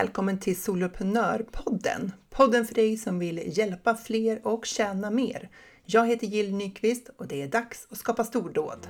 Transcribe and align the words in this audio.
Välkommen 0.00 0.38
till 0.38 0.62
Soloprenörpodden! 0.62 2.12
Podden 2.30 2.66
för 2.66 2.74
dig 2.74 2.96
som 2.96 3.18
vill 3.18 3.58
hjälpa 3.58 3.94
fler 3.94 4.46
och 4.46 4.66
tjäna 4.66 5.10
mer. 5.10 5.50
Jag 5.84 6.06
heter 6.06 6.26
Jill 6.26 6.54
Nyqvist 6.54 7.10
och 7.16 7.26
det 7.26 7.42
är 7.42 7.48
dags 7.48 7.86
att 7.90 7.98
skapa 7.98 8.24
stordåd. 8.24 8.86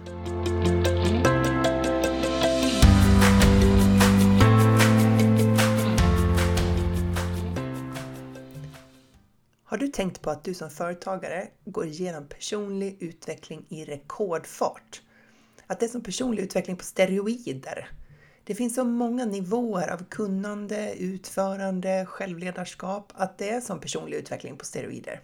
Har 9.65 9.77
du 9.77 9.89
tänkt 9.89 10.23
på 10.23 10.31
att 10.31 10.45
du 10.45 10.55
som 10.55 10.71
företagare 10.71 11.49
går 11.65 11.87
igenom 11.87 12.29
personlig 12.29 12.97
utveckling 13.01 13.67
i 13.69 13.85
rekordfart? 13.85 15.03
Att 15.67 15.81
det 15.81 15.87
är 15.87 15.91
som 15.91 16.03
personlig 16.03 16.43
utveckling 16.43 16.77
på 16.77 16.85
steroider. 16.85 17.89
Det 18.45 18.55
finns 18.55 18.75
så 18.75 18.85
många 18.85 19.25
nivåer 19.25 19.89
av 19.89 20.05
kunnande, 20.05 20.95
utförande, 20.95 22.07
självledarskap 22.07 23.13
att 23.15 23.39
det 23.39 23.51
är 23.51 23.61
som 23.61 23.81
personlig 23.81 24.17
utveckling 24.17 24.57
på 24.57 24.65
steroider. 24.65 25.21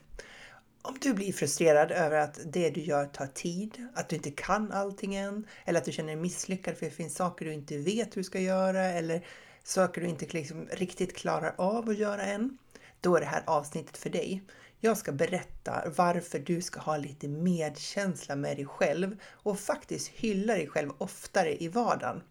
Om 0.83 0.97
du 1.01 1.15
blir 1.15 1.33
frustrerad 1.33 1.91
över 1.91 2.19
att 2.19 2.41
det 2.45 2.71
du 2.71 2.81
gör 2.81 3.07
tar 3.07 3.27
tid, 3.27 3.89
att 3.95 4.09
du 4.09 4.17
inte 4.17 4.31
kan 4.31 4.73
allting 4.73 5.15
än, 5.15 5.47
eller 5.65 5.79
att 5.79 5.85
du 5.85 5.93
känner 5.93 6.13
dig 6.13 6.23
misslyckad 6.23 6.77
för 6.77 6.87
det 6.87 6.93
finns 6.93 7.15
saker 7.15 7.45
du 7.45 7.53
inte 7.53 7.79
vet 7.79 8.17
hur 8.17 8.21
du 8.21 8.25
ska 8.25 8.41
göra 8.41 8.85
eller 8.85 9.27
saker 9.63 10.01
du 10.01 10.07
inte 10.07 10.27
liksom 10.27 10.69
riktigt 10.71 11.17
klarar 11.17 11.55
av 11.59 11.89
att 11.89 11.99
göra 11.99 12.23
än, 12.23 12.59
då 13.01 13.17
är 13.17 13.21
det 13.21 13.27
här 13.27 13.43
avsnittet 13.47 13.97
för 13.97 14.11
dig. 14.11 14.43
Jag 14.81 14.99
ska 14.99 15.13
berätta 15.13 15.93
varför 15.97 16.39
du 16.39 16.63
ska 16.63 16.81
ha 16.81 16.97
lite 16.97 17.29
medkänsla 17.29 18.37
med 18.37 18.57
dig 18.57 18.67
själv 18.67 19.21
och 19.25 19.61
faktiskt 19.61 20.09
hylla 20.09 20.55
dig 20.55 20.67
själv 20.67 20.91
oftare 20.99 21.63
i 21.63 21.69
vardagen. 21.69 22.23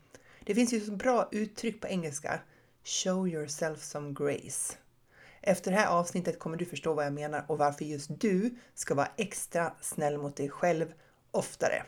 Det 0.45 0.55
finns 0.55 0.73
ju 0.73 0.80
så 0.80 0.92
bra 0.92 1.30
uttryck 1.31 1.81
på 1.81 1.88
engelska. 1.88 2.39
Show 2.83 3.28
yourself 3.28 3.83
some 3.83 4.14
grace. 4.14 4.73
Efter 5.42 5.72
det 5.72 5.78
här 5.78 5.88
avsnittet 5.88 6.39
kommer 6.39 6.58
du 6.58 6.66
förstå 6.66 6.94
vad 6.94 7.06
jag 7.06 7.14
menar 7.14 7.45
och 7.47 7.58
varför 7.58 7.86
just 7.86 8.09
du 8.19 8.56
ska 8.73 8.95
vara 8.95 9.11
extra 9.17 9.73
snäll 9.81 10.17
mot 10.17 10.36
dig 10.36 10.50
själv 10.50 10.94
oftare. 11.31 11.84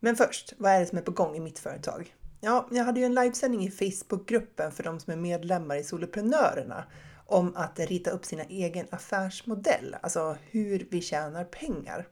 Men 0.00 0.16
först, 0.16 0.52
vad 0.58 0.72
är 0.72 0.80
det 0.80 0.86
som 0.86 0.98
är 0.98 1.02
på 1.02 1.10
gång 1.10 1.36
i 1.36 1.40
mitt 1.40 1.58
företag? 1.58 2.14
Ja, 2.40 2.68
jag 2.70 2.84
hade 2.84 3.00
ju 3.00 3.06
en 3.06 3.14
livesändning 3.14 3.66
i 3.66 3.70
Facebookgruppen 3.70 4.72
för 4.72 4.82
de 4.82 5.00
som 5.00 5.12
är 5.12 5.16
medlemmar 5.16 5.76
i 5.76 5.84
Soloprenörerna 5.84 6.84
om 7.26 7.56
att 7.56 7.78
rita 7.78 8.10
upp 8.10 8.24
sina 8.24 8.42
egen 8.42 8.86
affärsmodell, 8.90 9.96
alltså 10.02 10.36
hur 10.50 10.86
vi 10.90 11.00
tjänar 11.00 11.44
pengar. 11.44 12.08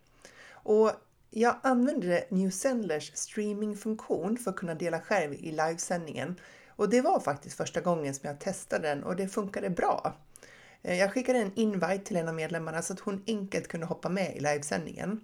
Och 0.53 0.93
jag 1.35 1.57
använde 1.63 2.25
Newsendlers 2.29 3.13
streamingfunktion 3.15 4.39
för 4.39 4.51
att 4.51 4.57
kunna 4.57 4.75
dela 4.75 5.01
skärm 5.01 5.33
i 5.33 5.51
livesändningen 5.51 6.41
och 6.69 6.89
det 6.89 7.01
var 7.01 7.21
faktiskt 7.21 7.57
första 7.57 7.81
gången 7.81 8.15
som 8.15 8.29
jag 8.29 8.41
testade 8.41 8.89
den 8.89 9.05
och 9.05 9.17
det 9.17 9.29
funkade 9.29 9.71
bra. 9.71 10.17
Eh, 10.83 10.99
jag 10.99 11.13
skickade 11.13 11.39
en 11.39 11.53
invite 11.55 11.99
till 11.99 12.17
en 12.17 12.29
av 12.29 12.35
medlemmarna 12.35 12.83
så 12.83 12.93
att 12.93 13.01
hon 13.01 13.23
enkelt 13.27 13.69
kunde 13.69 13.87
hoppa 13.87 14.09
med 14.09 14.37
i 14.37 14.41
livesändningen. 14.41 15.21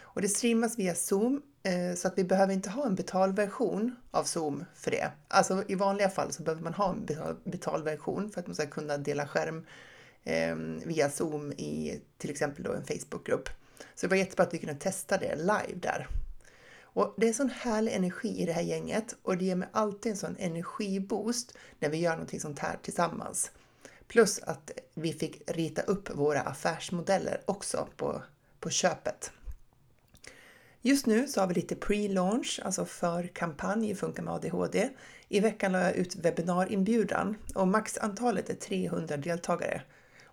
Och 0.00 0.22
det 0.22 0.28
streamas 0.28 0.78
via 0.78 0.94
Zoom 0.94 1.42
eh, 1.62 1.96
så 1.96 2.08
att 2.08 2.18
vi 2.18 2.24
behöver 2.24 2.52
inte 2.52 2.70
ha 2.70 2.86
en 2.86 2.94
betalversion 2.94 3.96
av 4.10 4.24
Zoom 4.24 4.64
för 4.74 4.90
det. 4.90 5.10
Alltså 5.28 5.64
i 5.68 5.74
vanliga 5.74 6.08
fall 6.08 6.32
så 6.32 6.42
behöver 6.42 6.62
man 6.62 6.74
ha 6.74 6.90
en 6.90 7.06
betalversion 7.44 8.30
för 8.30 8.40
att 8.40 8.46
man 8.46 8.54
ska 8.54 8.66
kunna 8.66 8.98
dela 8.98 9.26
skärm 9.26 9.66
eh, 10.24 10.56
via 10.84 11.10
Zoom 11.10 11.52
i 11.52 12.00
till 12.18 12.30
exempel 12.30 12.64
då 12.64 12.72
en 12.72 12.84
Facebookgrupp. 12.84 13.48
Så 13.94 14.06
det 14.06 14.10
var 14.10 14.16
jättebra 14.16 14.44
att 14.44 14.54
vi 14.54 14.58
kunde 14.58 14.74
testa 14.74 15.18
det 15.18 15.36
live 15.36 15.74
där. 15.74 16.08
Och 16.94 17.14
det 17.16 17.28
är 17.28 17.32
sån 17.32 17.50
härlig 17.50 17.92
energi 17.92 18.42
i 18.42 18.46
det 18.46 18.52
här 18.52 18.62
gänget 18.62 19.16
och 19.22 19.38
det 19.38 19.44
ger 19.44 19.56
mig 19.56 19.68
alltid 19.72 20.12
en 20.12 20.18
sån 20.18 20.36
energiboost 20.38 21.54
när 21.78 21.88
vi 21.88 21.96
gör 21.96 22.12
någonting 22.12 22.40
sånt 22.40 22.58
här 22.58 22.78
tillsammans. 22.82 23.50
Plus 24.08 24.38
att 24.42 24.70
vi 24.94 25.12
fick 25.12 25.50
rita 25.50 25.82
upp 25.82 26.10
våra 26.14 26.40
affärsmodeller 26.40 27.40
också 27.46 27.88
på, 27.96 28.22
på 28.60 28.70
köpet. 28.70 29.32
Just 30.84 31.06
nu 31.06 31.28
så 31.28 31.40
har 31.40 31.46
vi 31.46 31.54
lite 31.54 31.74
pre-launch, 31.74 32.60
alltså 32.64 32.84
för 32.84 33.26
kampanj 33.26 33.94
Funka 33.94 34.22
med 34.22 34.34
ADHD. 34.34 34.88
I 35.28 35.40
veckan 35.40 35.72
la 35.72 35.80
jag 35.80 35.96
ut 35.96 36.16
webbinarinbjudan 36.16 37.36
och 37.54 37.68
maxantalet 37.68 38.50
är 38.50 38.54
300 38.54 39.16
deltagare. 39.16 39.82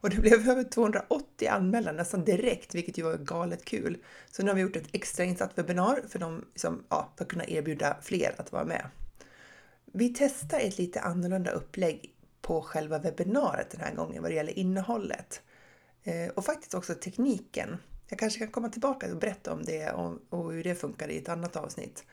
Och 0.02 0.10
det 0.10 0.22
blev 0.22 0.50
över 0.50 0.64
280 0.64 1.48
anmälda 1.50 1.92
nästan 1.92 2.26
direkt, 2.26 2.76
vilket 2.76 2.98
ju 2.98 3.04
var 3.04 3.18
galet 3.18 3.66
kul. 3.66 3.98
Så 4.32 4.44
nu 4.44 4.50
har 4.50 4.56
vi 4.56 4.62
gjort 4.62 4.76
ett 4.76 4.90
extrainsatt 4.92 5.58
webbinar 5.58 6.02
för, 6.08 6.20
dem 6.20 6.46
som, 6.56 6.84
ja, 6.90 7.14
för 7.18 7.24
att 7.24 7.30
kunna 7.30 7.46
erbjuda 7.48 7.98
fler 8.02 8.36
att 8.38 8.52
vara 8.52 8.66
med. 8.66 8.90
Vi 9.86 10.14
testar 10.18 10.60
ett 10.60 10.78
lite 10.78 11.00
annorlunda 11.00 11.52
upplägg 11.52 12.14
på 12.42 12.62
själva 12.62 13.00
webbinariet 13.00 13.70
den 13.70 13.82
här 13.82 13.96
gången 13.96 14.22
vad 14.22 14.32
det 14.32 14.36
gäller 14.36 14.60
innehållet. 14.60 15.42
Eh, 16.04 16.30
och 16.30 16.46
faktiskt 16.46 16.74
också 16.74 16.94
tekniken. 16.94 17.78
Jag 18.08 18.20
kanske 18.20 18.40
kan 18.40 18.48
komma 18.48 18.70
tillbaka 18.70 19.12
och 19.12 19.20
berätta 19.20 19.54
om 19.54 19.64
det 19.64 19.92
och 20.30 20.54
hur 20.54 20.64
det 20.64 20.76
funkar 20.76 21.08
i 21.10 21.18
ett 21.18 21.30
annat 21.30 21.56
avsnitt. 21.56 22.06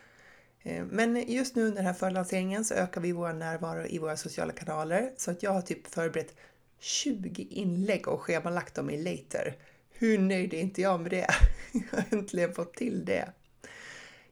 Eh, 0.63 0.85
men 0.85 1.33
just 1.33 1.57
nu 1.57 1.63
under 1.63 1.77
den 1.77 1.87
här 1.87 1.95
förlanseringen 1.95 2.65
så 2.65 2.75
ökar 2.75 3.01
vi 3.01 3.13
vår 3.13 3.33
närvaro 3.33 3.87
i 3.87 3.99
våra 3.99 4.17
sociala 4.17 4.53
kanaler 4.53 5.13
så 5.17 5.31
att 5.31 5.43
jag 5.43 5.51
har 5.51 5.63
typ 5.63 5.87
förberett 5.87 6.35
20 6.78 7.42
inlägg 7.50 8.09
och 8.09 8.20
schemalagt 8.20 8.75
dem 8.75 8.91
i 8.91 9.03
later. 9.03 9.56
Hur 9.91 10.19
nöjd 10.19 10.54
är 10.54 10.60
inte 10.60 10.82
jag 10.82 11.00
med 11.00 11.10
det? 11.10 11.26
Jag 11.72 11.98
har 11.98 12.04
äntligen 12.10 12.54
fått 12.54 12.75
till 12.75 13.04
det. 13.04 13.32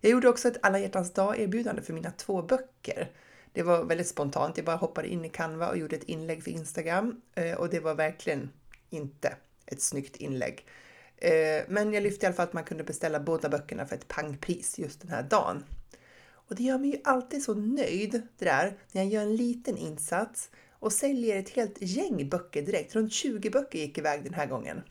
Jag 0.00 0.10
gjorde 0.10 0.28
också 0.28 0.49
ett 0.49 0.59
alla 0.62 0.78
hjärtans 0.78 1.12
dag 1.12 1.41
erbjudande 1.41 1.82
för 1.82 1.93
mina 1.93 2.10
två 2.10 2.43
böcker. 2.43 3.10
Det 3.53 3.62
var 3.62 3.84
väldigt 3.84 4.09
spontant. 4.09 4.56
Jag 4.56 4.66
bara 4.66 4.77
hoppade 4.77 5.09
in 5.09 5.25
i 5.25 5.28
Canva 5.28 5.69
och 5.69 5.78
gjorde 5.78 5.97
ett 5.97 6.05
inlägg 6.05 6.44
för 6.44 6.50
Instagram 6.50 7.21
eh, 7.34 7.53
och 7.53 7.69
det 7.69 7.81
var 7.81 7.94
verkligen 7.94 8.50
inte 8.91 9.37
ett 9.66 9.82
snyggt 9.82 10.16
inlägg. 10.16 10.66
Eh, 11.16 11.62
men 11.69 11.93
jag 11.93 12.03
lyfte 12.03 12.26
i 12.26 12.26
alla 12.26 12.37
fall 12.37 12.47
att 12.49 12.53
man 12.53 12.65
kunde 12.65 12.84
beställa 12.84 13.21
båda 13.21 13.49
böckerna 13.49 13.87
för 13.87 13.97
ett 13.97 14.09
pangpris 14.09 14.78
just 14.78 15.00
den 15.00 15.11
här 15.11 15.22
dagen. 15.22 15.65
Och 16.32 16.55
det 16.55 16.62
gör 16.62 16.78
mig 16.78 16.91
ju 16.91 17.00
alltid 17.05 17.43
så 17.43 17.55
nöjd 17.55 18.22
det 18.38 18.44
där 18.44 18.78
när 18.93 19.03
jag 19.03 19.12
gör 19.12 19.22
en 19.22 19.37
liten 19.37 19.76
insats 19.76 20.50
och 20.84 20.93
säljer 20.93 21.37
ett 21.37 21.49
helt 21.49 21.77
gäng 21.81 22.28
böcker 22.28 22.62
direkt. 22.62 22.95
Runt 22.95 23.12
20 23.12 23.50
böcker 23.50 23.78
gick 23.78 23.99
iväg 23.99 24.25
den 24.25 24.34
här 24.34 24.47
gången. 24.47 24.83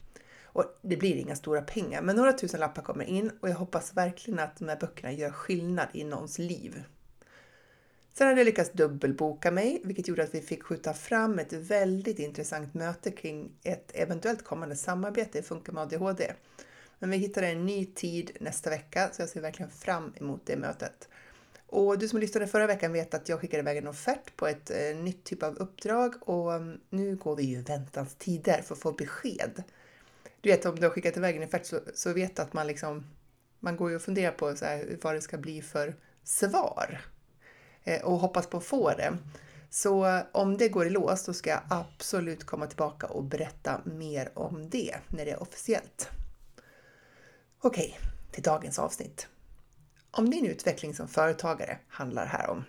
Och 0.43 0.79
det 0.81 0.97
blir 0.97 1.15
inga 1.15 1.35
stora 1.35 1.61
pengar, 1.61 2.01
men 2.01 2.15
några 2.15 2.33
tusen 2.33 2.59
lappar 2.59 2.81
kommer 2.81 3.05
in 3.05 3.31
och 3.39 3.49
jag 3.49 3.55
hoppas 3.55 3.93
verkligen 3.97 4.39
att 4.39 4.57
de 4.57 4.69
här 4.69 4.79
böckerna 4.79 5.11
gör 5.11 5.29
skillnad 5.31 5.87
i 5.93 6.03
någons 6.03 6.39
liv. 6.39 6.83
Sen 8.13 8.27
hade 8.27 8.39
jag 8.39 8.45
lyckats 8.45 8.71
dubbelboka 8.71 9.51
mig, 9.51 9.81
vilket 9.83 10.07
gjorde 10.07 10.23
att 10.23 10.35
vi 10.35 10.41
fick 10.41 10.63
skjuta 10.63 10.93
fram 10.93 11.39
ett 11.39 11.53
väldigt 11.53 12.19
intressant 12.19 12.73
möte 12.73 13.11
kring 13.11 13.51
ett 13.63 13.91
eventuellt 13.93 14.43
kommande 14.43 14.75
samarbete 14.75 15.39
i 15.39 15.41
Funka 15.41 15.71
med 15.71 15.83
ADHD. 15.83 16.33
Men 16.99 17.09
vi 17.09 17.17
hittade 17.17 17.47
en 17.47 17.65
ny 17.65 17.85
tid 17.85 18.31
nästa 18.39 18.69
vecka, 18.69 19.09
så 19.11 19.21
jag 19.21 19.29
ser 19.29 19.41
verkligen 19.41 19.71
fram 19.71 20.13
emot 20.19 20.41
det 20.45 20.57
mötet. 20.57 21.09
Och 21.73 22.00
du 22.00 22.07
som 22.07 22.19
lyssnade 22.19 22.47
förra 22.47 22.67
veckan 22.67 22.94
vet 22.94 23.13
att 23.13 23.29
jag 23.29 23.39
skickade 23.39 23.61
iväg 23.61 23.78
en 23.78 23.88
offert 23.88 24.35
på 24.35 24.47
ett 24.47 24.69
eh, 24.69 24.95
nytt 24.95 25.23
typ 25.23 25.44
av 25.44 25.56
uppdrag 25.56 26.13
och 26.29 26.53
mm, 26.53 26.79
nu 26.89 27.16
går 27.16 27.35
vi 27.35 27.44
ju 27.44 27.61
väntans 27.61 28.16
tider 28.16 28.61
för 28.61 28.75
att 28.75 28.81
få 28.81 28.91
besked. 28.91 29.63
Du 30.41 30.50
vet 30.50 30.66
om 30.66 30.75
du 30.75 30.81
har 30.81 30.89
skickat 30.89 31.17
iväg 31.17 31.38
en 31.38 31.44
offert 31.44 31.66
så, 31.66 31.79
så 31.94 32.13
vet 32.13 32.35
du 32.35 32.41
att 32.41 32.53
man 32.53 32.67
liksom 32.67 33.03
man 33.59 33.78
går 33.78 33.89
ju 33.89 33.95
och 33.95 34.01
funderar 34.01 34.31
på 34.31 34.56
så 34.56 34.66
här, 34.66 34.97
vad 35.01 35.16
det 35.16 35.22
ska 35.22 35.38
bli 35.38 35.62
för 35.62 35.95
svar 36.23 37.01
eh, 37.83 38.01
och 38.01 38.19
hoppas 38.19 38.47
på 38.47 38.57
att 38.57 38.63
få 38.63 38.89
det. 38.89 39.17
Så 39.69 40.06
eh, 40.06 40.23
om 40.31 40.57
det 40.57 40.69
går 40.69 40.88
i 40.88 40.89
lås 40.89 41.25
då 41.25 41.33
ska 41.33 41.50
jag 41.50 41.62
absolut 41.69 42.44
komma 42.44 42.67
tillbaka 42.67 43.07
och 43.07 43.23
berätta 43.23 43.81
mer 43.85 44.31
om 44.33 44.69
det 44.69 44.95
när 45.07 45.25
det 45.25 45.31
är 45.31 45.41
officiellt. 45.41 46.09
Okej, 47.59 48.00
till 48.31 48.44
dagens 48.44 48.79
avsnitt. 48.79 49.28
Om 50.16 50.29
din 50.29 50.45
utveckling 50.45 50.94
som 50.94 51.07
företagare 51.07 51.77
handlar 51.88 52.25
här 52.25 52.50
om, 52.50 52.63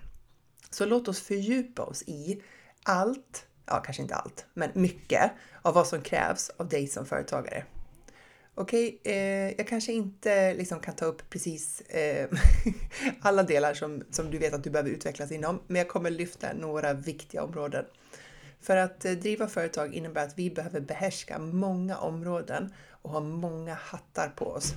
så 0.71 0.85
låt 0.87 1.09
oss 1.09 1.21
fördjupa 1.21 1.83
oss 1.83 2.03
i 2.03 2.43
allt, 2.83 3.47
ja 3.67 3.83
kanske 3.85 4.03
inte 4.03 4.15
allt, 4.15 4.47
men 4.55 4.71
mycket 4.75 5.31
av 5.63 5.75
vad 5.75 5.87
som 5.87 6.03
krävs 6.03 6.51
av 6.57 6.69
dig 6.69 6.87
som 6.87 7.07
företagare. 7.07 7.65
Okej, 8.55 8.99
okay, 9.01 9.13
eh, 9.13 9.55
jag 9.57 9.69
kanske 9.69 9.93
inte 9.93 10.55
liksom 10.55 10.81
kan 10.81 10.97
ta 10.97 11.05
upp 11.05 11.31
precis 11.31 11.81
eh, 11.81 12.29
alla 13.21 13.43
delar 13.43 13.75
som, 13.75 14.03
som 14.11 14.31
du 14.31 14.39
vet 14.39 14.55
att 14.55 14.65
du 14.65 14.71
behöver 14.71 14.91
utvecklas 14.91 15.33
inom, 15.33 15.63
men 15.67 15.77
jag 15.77 15.89
kommer 15.89 16.11
lyfta 16.11 16.53
några 16.53 16.93
viktiga 16.93 17.43
områden. 17.43 17.85
För 18.61 18.77
att 18.77 19.05
eh, 19.05 19.13
driva 19.13 19.47
företag 19.47 19.95
innebär 19.95 20.25
att 20.25 20.39
vi 20.39 20.51
behöver 20.51 20.81
behärska 20.81 21.39
många 21.39 21.99
områden 21.99 22.75
och 22.91 23.11
ha 23.11 23.21
många 23.21 23.75
hattar 23.75 24.29
på 24.29 24.45
oss. 24.45 24.75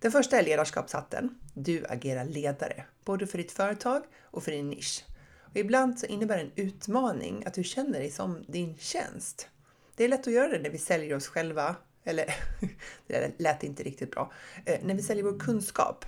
Den 0.00 0.12
första 0.12 0.38
är 0.38 0.42
ledarskapshatten. 0.42 1.38
Du 1.54 1.86
agerar 1.88 2.24
ledare, 2.24 2.84
både 3.04 3.26
för 3.26 3.38
ditt 3.38 3.52
företag 3.52 4.02
och 4.22 4.42
för 4.42 4.52
din 4.52 4.70
nisch. 4.70 5.04
Och 5.40 5.56
ibland 5.56 5.98
så 5.98 6.06
innebär 6.06 6.36
det 6.36 6.42
en 6.42 6.66
utmaning 6.66 7.44
att 7.46 7.54
du 7.54 7.64
känner 7.64 7.98
dig 7.98 8.10
som 8.10 8.44
din 8.48 8.76
tjänst. 8.76 9.48
Det 9.96 10.04
är 10.04 10.08
lätt 10.08 10.26
att 10.26 10.32
göra 10.32 10.48
det 10.48 10.58
när 10.58 10.70
vi 10.70 10.78
säljer 10.78 11.16
oss 11.16 11.28
själva, 11.28 11.76
eller 12.04 12.34
det 13.06 13.40
lät 13.40 13.64
inte 13.64 13.82
riktigt 13.82 14.10
bra, 14.10 14.32
eh, 14.64 14.78
när 14.82 14.94
vi 14.94 15.02
säljer 15.02 15.24
vår 15.24 15.38
kunskap. 15.38 16.04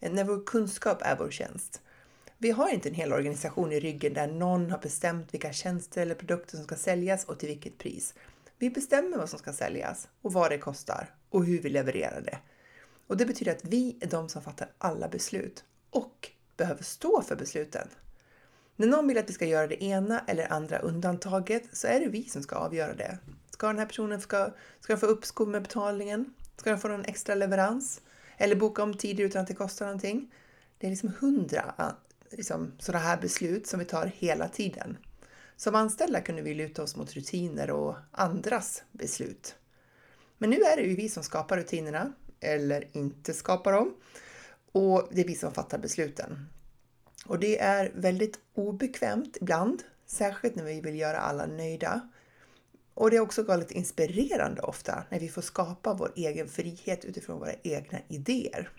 Eh, 0.00 0.12
när 0.12 0.24
vår 0.24 0.44
kunskap 0.46 1.02
är 1.02 1.16
vår 1.16 1.30
tjänst. 1.30 1.80
Vi 2.38 2.50
har 2.50 2.68
inte 2.68 2.88
en 2.88 2.94
hel 2.94 3.12
organisation 3.12 3.72
i 3.72 3.80
ryggen 3.80 4.14
där 4.14 4.26
någon 4.26 4.70
har 4.70 4.78
bestämt 4.78 5.34
vilka 5.34 5.52
tjänster 5.52 6.02
eller 6.02 6.14
produkter 6.14 6.56
som 6.56 6.64
ska 6.64 6.76
säljas 6.76 7.24
och 7.24 7.38
till 7.38 7.48
vilket 7.48 7.78
pris. 7.78 8.14
Vi 8.58 8.70
bestämmer 8.70 9.16
vad 9.16 9.30
som 9.30 9.38
ska 9.38 9.52
säljas 9.52 10.08
och 10.22 10.32
vad 10.32 10.50
det 10.50 10.58
kostar 10.58 11.14
och 11.30 11.44
hur 11.44 11.60
vi 11.60 11.68
levererar 11.68 12.20
det. 12.20 12.38
Och 13.06 13.16
det 13.16 13.26
betyder 13.26 13.52
att 13.52 13.64
vi 13.64 13.96
är 14.00 14.06
de 14.06 14.28
som 14.28 14.42
fattar 14.42 14.68
alla 14.78 15.08
beslut 15.08 15.64
och 15.90 16.30
behöver 16.56 16.82
stå 16.82 17.22
för 17.22 17.36
besluten. 17.36 17.88
När 18.76 18.86
någon 18.86 19.08
vill 19.08 19.18
att 19.18 19.28
vi 19.28 19.32
ska 19.32 19.46
göra 19.46 19.66
det 19.66 19.84
ena 19.84 20.24
eller 20.26 20.52
andra 20.52 20.78
undantaget 20.78 21.62
så 21.72 21.86
är 21.86 22.00
det 22.00 22.08
vi 22.08 22.24
som 22.24 22.42
ska 22.42 22.56
avgöra 22.56 22.94
det. 22.94 23.18
Ska 23.50 23.66
den 23.66 23.78
här 23.78 23.86
personen 23.86 24.20
ska, 24.20 24.50
ska 24.80 24.96
få 24.96 25.06
uppskov 25.06 25.48
med 25.48 25.62
betalningen? 25.62 26.34
Ska 26.56 26.70
den 26.70 26.78
få 26.78 26.88
någon 26.88 27.04
extra 27.04 27.34
leverans? 27.34 28.00
Eller 28.36 28.56
boka 28.56 28.82
om 28.82 28.94
tider 28.94 29.24
utan 29.24 29.42
att 29.42 29.48
det 29.48 29.54
kostar 29.54 29.86
någonting? 29.86 30.34
Det 30.78 30.86
är 30.86 30.90
liksom 30.90 31.12
hundra 31.20 31.74
eh, 31.78 31.88
liksom, 32.30 32.72
sådana 32.78 33.04
här 33.04 33.20
beslut 33.20 33.66
som 33.66 33.78
vi 33.78 33.84
tar 33.84 34.06
hela 34.06 34.48
tiden. 34.48 34.96
Som 35.56 35.74
anställda 35.74 36.20
kunde 36.20 36.42
vi 36.42 36.54
luta 36.54 36.82
oss 36.82 36.96
mot 36.96 37.12
rutiner 37.12 37.70
och 37.70 37.96
andras 38.10 38.82
beslut. 38.92 39.56
Men 40.38 40.50
nu 40.50 40.56
är 40.56 40.76
det 40.76 40.82
ju 40.82 40.96
vi 40.96 41.08
som 41.08 41.22
skapar 41.22 41.56
rutinerna, 41.56 42.12
eller 42.44 42.88
inte 42.92 43.32
skapar 43.32 43.72
dem. 43.72 43.94
Och 44.72 45.08
det 45.10 45.20
är 45.20 45.26
vi 45.26 45.34
som 45.34 45.52
fattar 45.52 45.78
besluten. 45.78 46.48
Och 47.26 47.38
det 47.38 47.60
är 47.60 47.92
väldigt 47.94 48.38
obekvämt 48.54 49.36
ibland, 49.40 49.82
särskilt 50.06 50.54
när 50.54 50.64
vi 50.64 50.80
vill 50.80 50.98
göra 50.98 51.18
alla 51.18 51.46
nöjda. 51.46 52.08
Och 52.94 53.10
det 53.10 53.16
är 53.16 53.20
också 53.20 53.42
väldigt 53.42 53.70
inspirerande 53.70 54.62
ofta 54.62 55.04
när 55.08 55.20
vi 55.20 55.28
får 55.28 55.42
skapa 55.42 55.94
vår 55.94 56.12
egen 56.16 56.48
frihet 56.48 57.04
utifrån 57.04 57.38
våra 57.38 57.54
egna 57.62 57.98
idéer. 58.08 58.70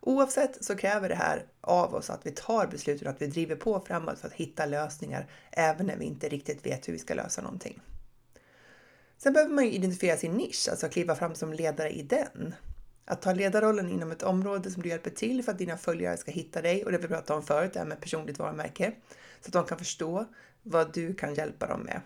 Oavsett 0.00 0.64
så 0.64 0.76
kräver 0.76 1.08
det 1.08 1.14
här 1.14 1.46
av 1.60 1.94
oss 1.94 2.10
att 2.10 2.26
vi 2.26 2.30
tar 2.30 2.66
beslut 2.66 3.02
och 3.02 3.08
att 3.08 3.22
vi 3.22 3.26
driver 3.26 3.56
på 3.56 3.80
framåt 3.80 4.18
för 4.18 4.28
att 4.28 4.34
hitta 4.34 4.66
lösningar 4.66 5.30
även 5.50 5.86
när 5.86 5.96
vi 5.96 6.04
inte 6.04 6.28
riktigt 6.28 6.66
vet 6.66 6.88
hur 6.88 6.92
vi 6.92 6.98
ska 6.98 7.14
lösa 7.14 7.42
någonting. 7.42 7.80
Sen 9.18 9.32
behöver 9.32 9.54
man 9.54 9.64
ju 9.64 9.72
identifiera 9.72 10.16
sin 10.16 10.32
nisch, 10.32 10.68
alltså 10.70 10.88
kliva 10.88 11.14
fram 11.14 11.34
som 11.34 11.52
ledare 11.52 11.90
i 11.90 12.02
den. 12.02 12.54
Att 13.12 13.22
ta 13.22 13.32
ledarrollen 13.32 13.88
inom 13.88 14.10
ett 14.10 14.22
område 14.22 14.70
som 14.70 14.82
du 14.82 14.88
hjälper 14.88 15.10
till 15.10 15.42
för 15.42 15.52
att 15.52 15.58
dina 15.58 15.76
följare 15.76 16.16
ska 16.16 16.30
hitta 16.30 16.62
dig 16.62 16.84
och 16.84 16.92
det 16.92 16.98
vi 16.98 17.08
pratade 17.08 17.38
om 17.38 17.46
förut, 17.46 17.72
det 17.72 17.78
här 17.78 17.86
med 17.86 18.00
personligt 18.00 18.38
varumärke, 18.38 18.92
så 19.40 19.46
att 19.46 19.52
de 19.52 19.64
kan 19.64 19.78
förstå 19.78 20.26
vad 20.62 20.94
du 20.94 21.14
kan 21.14 21.34
hjälpa 21.34 21.66
dem 21.66 21.80
med. 21.80 22.00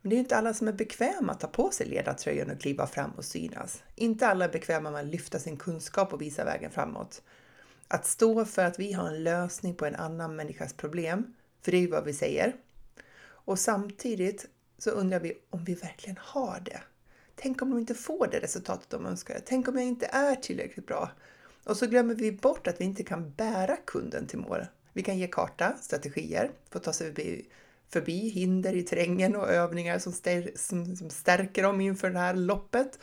Men 0.00 0.10
det 0.10 0.14
är 0.14 0.16
ju 0.16 0.22
inte 0.22 0.36
alla 0.36 0.54
som 0.54 0.68
är 0.68 0.72
bekväma 0.72 1.32
att 1.32 1.40
ta 1.40 1.46
på 1.46 1.70
sig 1.70 1.86
ledartröjan 1.86 2.50
och 2.50 2.60
kliva 2.60 2.86
fram 2.86 3.10
och 3.10 3.24
synas. 3.24 3.82
Inte 3.94 4.26
alla 4.26 4.44
är 4.44 4.48
bekväma 4.48 4.90
med 4.90 5.00
att 5.00 5.06
lyfta 5.06 5.38
sin 5.38 5.56
kunskap 5.56 6.12
och 6.12 6.22
visa 6.22 6.44
vägen 6.44 6.70
framåt. 6.70 7.22
Att 7.88 8.06
stå 8.06 8.44
för 8.44 8.64
att 8.64 8.78
vi 8.78 8.92
har 8.92 9.08
en 9.08 9.24
lösning 9.24 9.74
på 9.74 9.86
en 9.86 9.94
annan 9.94 10.36
människas 10.36 10.72
problem, 10.72 11.34
för 11.62 11.70
det 11.70 11.76
är 11.76 11.80
ju 11.80 11.90
vad 11.90 12.04
vi 12.04 12.12
säger. 12.12 12.56
Och 13.22 13.58
samtidigt 13.58 14.46
så 14.78 14.90
undrar 14.90 15.20
vi 15.20 15.34
om 15.50 15.64
vi 15.64 15.74
verkligen 15.74 16.18
har 16.20 16.60
det. 16.64 16.80
Tänk 17.36 17.62
om 17.62 17.70
de 17.70 17.78
inte 17.78 17.94
får 17.94 18.26
det 18.26 18.40
resultatet 18.40 18.90
de 18.90 19.06
önskar. 19.06 19.40
Tänk 19.46 19.68
om 19.68 19.76
jag 19.76 19.84
inte 19.84 20.06
är 20.06 20.34
tillräckligt 20.34 20.86
bra. 20.86 21.10
Och 21.64 21.76
så 21.76 21.86
glömmer 21.86 22.14
vi 22.14 22.32
bort 22.32 22.66
att 22.66 22.80
vi 22.80 22.84
inte 22.84 23.04
kan 23.04 23.30
bära 23.30 23.76
kunden 23.76 24.26
till 24.26 24.38
mål. 24.38 24.66
Vi 24.92 25.02
kan 25.02 25.18
ge 25.18 25.26
karta, 25.26 25.76
strategier 25.80 26.50
för 26.70 26.78
att 26.78 26.84
ta 26.84 26.92
sig 26.92 27.06
förbi, 27.06 27.46
förbi 27.88 28.28
hinder 28.28 28.76
i 28.76 28.82
terrängen 28.82 29.36
och 29.36 29.48
övningar 29.48 29.98
som, 29.98 30.12
stär, 30.12 30.50
som, 30.56 30.96
som 30.96 31.10
stärker 31.10 31.62
dem 31.62 31.80
inför 31.80 32.10
det 32.10 32.18
här 32.18 32.34
loppet. 32.34 32.98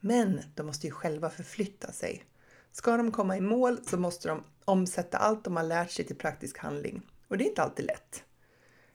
Men 0.00 0.40
de 0.54 0.66
måste 0.66 0.86
ju 0.86 0.92
själva 0.92 1.30
förflytta 1.30 1.92
sig. 1.92 2.24
Ska 2.72 2.96
de 2.96 3.12
komma 3.12 3.36
i 3.36 3.40
mål 3.40 3.78
så 3.86 3.96
måste 3.96 4.28
de 4.28 4.44
omsätta 4.64 5.18
allt 5.18 5.44
de 5.44 5.56
har 5.56 5.64
lärt 5.64 5.90
sig 5.90 6.04
till 6.04 6.16
praktisk 6.16 6.58
handling. 6.58 7.02
Och 7.28 7.38
det 7.38 7.44
är 7.44 7.48
inte 7.48 7.62
alltid 7.62 7.86
lätt. 7.86 8.24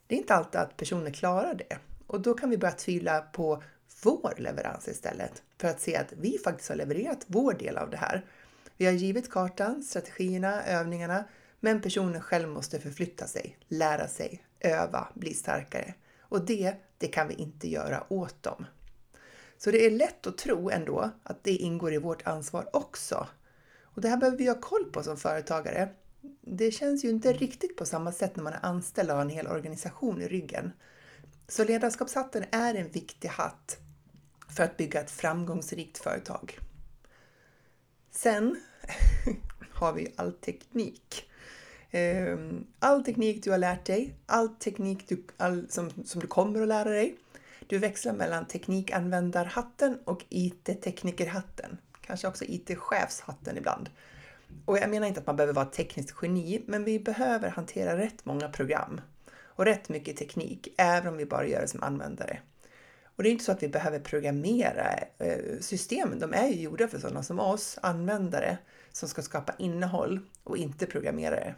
Det 0.07 0.15
är 0.15 0.19
inte 0.19 0.35
alltid 0.35 0.61
att 0.61 0.77
personer 0.77 1.11
klarar 1.11 1.53
det. 1.53 1.77
Och 2.07 2.21
då 2.21 2.33
kan 2.33 2.49
vi 2.49 2.57
börja 2.57 2.73
tvivla 2.73 3.21
på 3.21 3.63
vår 4.03 4.33
leverans 4.37 4.87
istället 4.87 5.43
för 5.57 5.67
att 5.67 5.81
se 5.81 5.95
att 5.95 6.13
vi 6.17 6.37
faktiskt 6.43 6.69
har 6.69 6.75
levererat 6.75 7.25
vår 7.27 7.53
del 7.53 7.77
av 7.77 7.89
det 7.89 7.97
här. 7.97 8.25
Vi 8.77 8.85
har 8.85 8.93
givit 8.93 9.31
kartan, 9.31 9.83
strategierna, 9.83 10.63
övningarna, 10.63 11.23
men 11.59 11.81
personen 11.81 12.21
själv 12.21 12.49
måste 12.49 12.79
förflytta 12.79 13.27
sig, 13.27 13.57
lära 13.67 14.07
sig, 14.07 14.45
öva, 14.59 15.07
bli 15.13 15.33
starkare. 15.33 15.93
Och 16.19 16.45
det, 16.45 16.75
det 16.97 17.07
kan 17.07 17.27
vi 17.27 17.33
inte 17.33 17.69
göra 17.69 18.03
åt 18.09 18.43
dem. 18.43 18.65
Så 19.57 19.71
det 19.71 19.85
är 19.85 19.91
lätt 19.91 20.27
att 20.27 20.37
tro 20.37 20.69
ändå 20.69 21.11
att 21.23 21.43
det 21.43 21.51
ingår 21.51 21.93
i 21.93 21.97
vårt 21.97 22.27
ansvar 22.27 22.69
också. 22.73 23.27
Och 23.81 24.01
det 24.01 24.09
här 24.09 24.17
behöver 24.17 24.37
vi 24.37 24.47
ha 24.47 24.61
koll 24.61 24.85
på 24.85 25.03
som 25.03 25.17
företagare. 25.17 25.89
Det 26.41 26.71
känns 26.71 27.05
ju 27.05 27.09
inte 27.09 27.33
riktigt 27.33 27.77
på 27.77 27.85
samma 27.85 28.11
sätt 28.11 28.35
när 28.35 28.43
man 28.43 28.53
är 28.53 28.65
anställd 28.65 29.09
och 29.09 29.15
har 29.15 29.21
en 29.21 29.29
hel 29.29 29.47
organisation 29.47 30.21
i 30.21 30.27
ryggen. 30.27 30.71
Så 31.47 31.63
ledarskapshatten 31.63 32.45
är 32.51 32.75
en 32.75 32.89
viktig 32.89 33.27
hatt 33.27 33.77
för 34.55 34.63
att 34.63 34.77
bygga 34.77 35.01
ett 35.01 35.11
framgångsrikt 35.11 35.97
företag. 35.97 36.59
Sen 38.11 38.61
har 39.71 39.93
vi 39.93 40.13
all 40.15 40.33
teknik. 40.33 41.29
Ehm, 41.91 42.67
all 42.79 43.03
teknik 43.03 43.43
du 43.43 43.51
har 43.51 43.57
lärt 43.57 43.85
dig, 43.85 44.15
all 44.25 44.49
teknik 44.49 45.09
du, 45.09 45.23
all, 45.37 45.69
som, 45.69 45.91
som 46.05 46.21
du 46.21 46.27
kommer 46.27 46.61
att 46.61 46.67
lära 46.67 46.89
dig. 46.89 47.17
Du 47.67 47.77
växlar 47.77 48.13
mellan 48.13 48.45
teknikanvändarhatten 48.45 49.99
och 50.03 50.25
IT-teknikerhatten. 50.29 51.77
Kanske 52.01 52.27
också 52.27 52.45
IT-chefshatten 52.45 53.57
ibland. 53.57 53.89
Och 54.65 54.77
jag 54.77 54.89
menar 54.89 55.07
inte 55.07 55.19
att 55.19 55.27
man 55.27 55.35
behöver 55.35 55.53
vara 55.53 55.65
tekniskt 55.65 56.15
geni, 56.21 56.63
men 56.67 56.83
vi 56.83 56.99
behöver 56.99 57.49
hantera 57.49 57.97
rätt 57.97 58.25
många 58.25 58.49
program 58.49 59.01
och 59.31 59.65
rätt 59.65 59.89
mycket 59.89 60.17
teknik, 60.17 60.67
även 60.77 61.07
om 61.07 61.17
vi 61.17 61.25
bara 61.25 61.47
gör 61.47 61.61
det 61.61 61.67
som 61.67 61.83
användare. 61.83 62.39
Och 63.15 63.23
det 63.23 63.29
är 63.29 63.31
inte 63.31 63.43
så 63.43 63.51
att 63.51 63.63
vi 63.63 63.67
behöver 63.67 63.99
programmera 63.99 64.93
eh, 65.17 65.59
systemen. 65.59 66.19
De 66.19 66.33
är 66.33 66.47
ju 66.47 66.61
gjorda 66.61 66.87
för 66.87 66.99
sådana 66.99 67.23
som 67.23 67.39
oss, 67.39 67.79
användare, 67.81 68.57
som 68.91 69.09
ska 69.09 69.21
skapa 69.21 69.53
innehåll 69.57 70.19
och 70.43 70.57
inte 70.57 70.85
programmerare. 70.85 71.55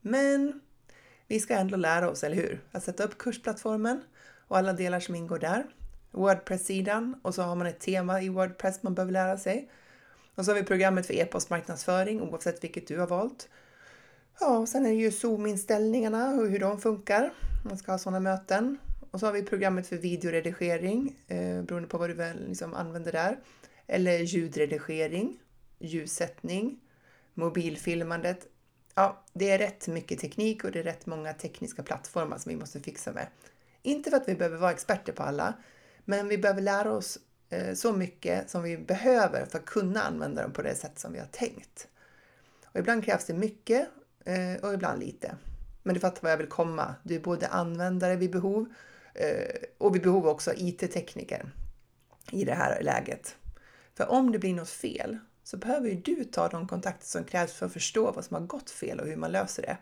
Men 0.00 0.60
vi 1.26 1.40
ska 1.40 1.54
ändå 1.54 1.76
lära 1.76 2.10
oss, 2.10 2.24
eller 2.24 2.36
hur? 2.36 2.60
Att 2.72 2.84
sätta 2.84 3.04
upp 3.04 3.18
kursplattformen 3.18 4.00
och 4.48 4.58
alla 4.58 4.72
delar 4.72 5.00
som 5.00 5.14
ingår 5.14 5.38
där. 5.38 5.66
Wordpress-sidan 6.10 7.20
och 7.22 7.34
så 7.34 7.42
har 7.42 7.56
man 7.56 7.66
ett 7.66 7.80
tema 7.80 8.22
i 8.22 8.28
Wordpress 8.28 8.82
man 8.82 8.94
behöver 8.94 9.12
lära 9.12 9.38
sig. 9.38 9.70
Och 10.34 10.44
så 10.44 10.50
har 10.50 10.56
vi 10.56 10.62
programmet 10.62 11.06
för 11.06 11.14
e-postmarknadsföring 11.14 12.22
oavsett 12.22 12.64
vilket 12.64 12.88
du 12.88 12.98
har 12.98 13.06
valt. 13.06 13.48
Ja, 14.40 14.58
och 14.58 14.68
sen 14.68 14.86
är 14.86 14.90
det 14.90 14.96
ju 14.96 15.10
Zoom-inställningarna 15.10 16.34
och 16.34 16.46
hur 16.46 16.58
de 16.58 16.80
funkar. 16.80 17.32
Man 17.64 17.78
ska 17.78 17.92
ha 17.92 17.98
sådana 17.98 18.20
möten. 18.20 18.78
Och 19.16 19.20
så 19.20 19.26
har 19.26 19.32
vi 19.32 19.42
programmet 19.42 19.86
för 19.86 19.96
videoredigering 19.96 21.16
eh, 21.26 21.62
beroende 21.62 21.88
på 21.88 21.98
vad 21.98 22.10
du 22.10 22.14
väl 22.14 22.48
liksom 22.48 22.74
använder 22.74 23.12
där. 23.12 23.38
Eller 23.86 24.18
ljudredigering, 24.18 25.38
ljussättning, 25.78 26.80
mobilfilmandet. 27.34 28.46
Ja, 28.94 29.24
det 29.32 29.50
är 29.50 29.58
rätt 29.58 29.88
mycket 29.88 30.20
teknik 30.20 30.64
och 30.64 30.72
det 30.72 30.78
är 30.78 30.82
rätt 30.82 31.06
många 31.06 31.32
tekniska 31.32 31.82
plattformar 31.82 32.38
som 32.38 32.50
vi 32.50 32.56
måste 32.56 32.80
fixa 32.80 33.12
med. 33.12 33.26
Inte 33.82 34.10
för 34.10 34.16
att 34.16 34.28
vi 34.28 34.34
behöver 34.34 34.56
vara 34.56 34.72
experter 34.72 35.12
på 35.12 35.22
alla, 35.22 35.54
men 36.04 36.28
vi 36.28 36.38
behöver 36.38 36.62
lära 36.62 36.92
oss 36.92 37.18
eh, 37.50 37.74
så 37.74 37.92
mycket 37.92 38.50
som 38.50 38.62
vi 38.62 38.78
behöver 38.78 39.46
för 39.46 39.58
att 39.58 39.66
kunna 39.66 40.02
använda 40.02 40.42
dem 40.42 40.52
på 40.52 40.62
det 40.62 40.74
sätt 40.74 40.98
som 40.98 41.12
vi 41.12 41.18
har 41.18 41.26
tänkt. 41.26 41.88
Och 42.64 42.80
ibland 42.80 43.04
krävs 43.04 43.24
det 43.24 43.34
mycket 43.34 43.88
eh, 44.24 44.64
och 44.64 44.74
ibland 44.74 45.00
lite. 45.00 45.36
Men 45.82 45.94
du 45.94 46.00
fattar 46.00 46.22
vad 46.22 46.32
jag 46.32 46.38
vill 46.38 46.48
komma. 46.48 46.94
Du 47.02 47.14
är 47.14 47.20
både 47.20 47.48
användare 47.48 48.16
vid 48.16 48.30
behov 48.30 48.68
Eh, 49.18 49.54
och 49.78 49.94
vid 49.94 50.02
behov 50.02 50.26
också 50.26 50.52
IT-tekniker 50.56 51.50
i 52.32 52.44
det 52.44 52.54
här 52.54 52.82
läget. 52.82 53.36
För 53.94 54.10
om 54.10 54.32
det 54.32 54.38
blir 54.38 54.54
något 54.54 54.68
fel 54.68 55.18
så 55.44 55.56
behöver 55.56 55.88
ju 55.88 55.94
du 55.94 56.24
ta 56.24 56.48
de 56.48 56.68
kontakter 56.68 57.06
som 57.06 57.24
krävs 57.24 57.52
för 57.52 57.66
att 57.66 57.72
förstå 57.72 58.12
vad 58.12 58.24
som 58.24 58.34
har 58.34 58.46
gått 58.46 58.70
fel 58.70 59.00
och 59.00 59.06
hur 59.06 59.16
man 59.16 59.32
löser 59.32 59.62
det. 59.62 59.78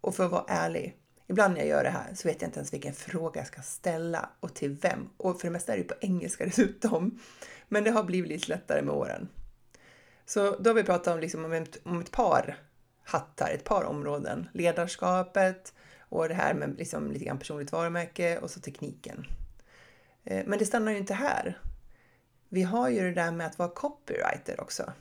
Och 0.00 0.14
för 0.14 0.24
att 0.24 0.30
vara 0.30 0.44
ärlig, 0.48 0.96
ibland 1.26 1.54
när 1.54 1.60
jag 1.60 1.68
gör 1.68 1.84
det 1.84 1.90
här 1.90 2.14
så 2.14 2.28
vet 2.28 2.42
jag 2.42 2.48
inte 2.48 2.58
ens 2.58 2.72
vilken 2.72 2.94
fråga 2.94 3.40
jag 3.40 3.46
ska 3.46 3.62
ställa 3.62 4.30
och 4.40 4.54
till 4.54 4.70
vem. 4.70 5.08
Och 5.16 5.40
för 5.40 5.48
det 5.48 5.52
mesta 5.52 5.72
är 5.72 5.78
det 5.78 5.84
på 5.84 5.94
engelska 6.00 6.44
dessutom. 6.46 7.18
Men 7.68 7.84
det 7.84 7.90
har 7.90 8.04
blivit 8.04 8.30
lite 8.30 8.48
lättare 8.48 8.82
med 8.82 8.94
åren. 8.94 9.28
Så 10.26 10.56
då 10.56 10.70
har 10.70 10.74
vi 10.74 10.82
pratat 10.82 11.14
om, 11.14 11.20
liksom, 11.20 11.44
om, 11.44 11.52
ett, 11.52 11.78
om 11.82 12.00
ett 12.00 12.10
par 12.10 12.58
hattar, 13.04 13.50
ett 13.50 13.64
par 13.64 13.84
områden. 13.84 14.48
Ledarskapet, 14.52 15.74
och 16.08 16.28
det 16.28 16.34
här 16.34 16.54
med 16.54 16.78
liksom 16.78 17.12
lite 17.12 17.24
grann 17.24 17.38
personligt 17.38 17.72
varumärke 17.72 18.38
och 18.38 18.50
så 18.50 18.60
tekniken. 18.60 19.26
Eh, 20.24 20.44
men 20.46 20.58
det 20.58 20.66
stannar 20.66 20.92
ju 20.92 20.98
inte 20.98 21.14
här. 21.14 21.58
Vi 22.48 22.62
har 22.62 22.88
ju 22.88 23.00
det 23.00 23.14
där 23.14 23.32
med 23.32 23.46
att 23.46 23.58
vara 23.58 23.68
copywriter 23.68 24.60
också. 24.60 24.92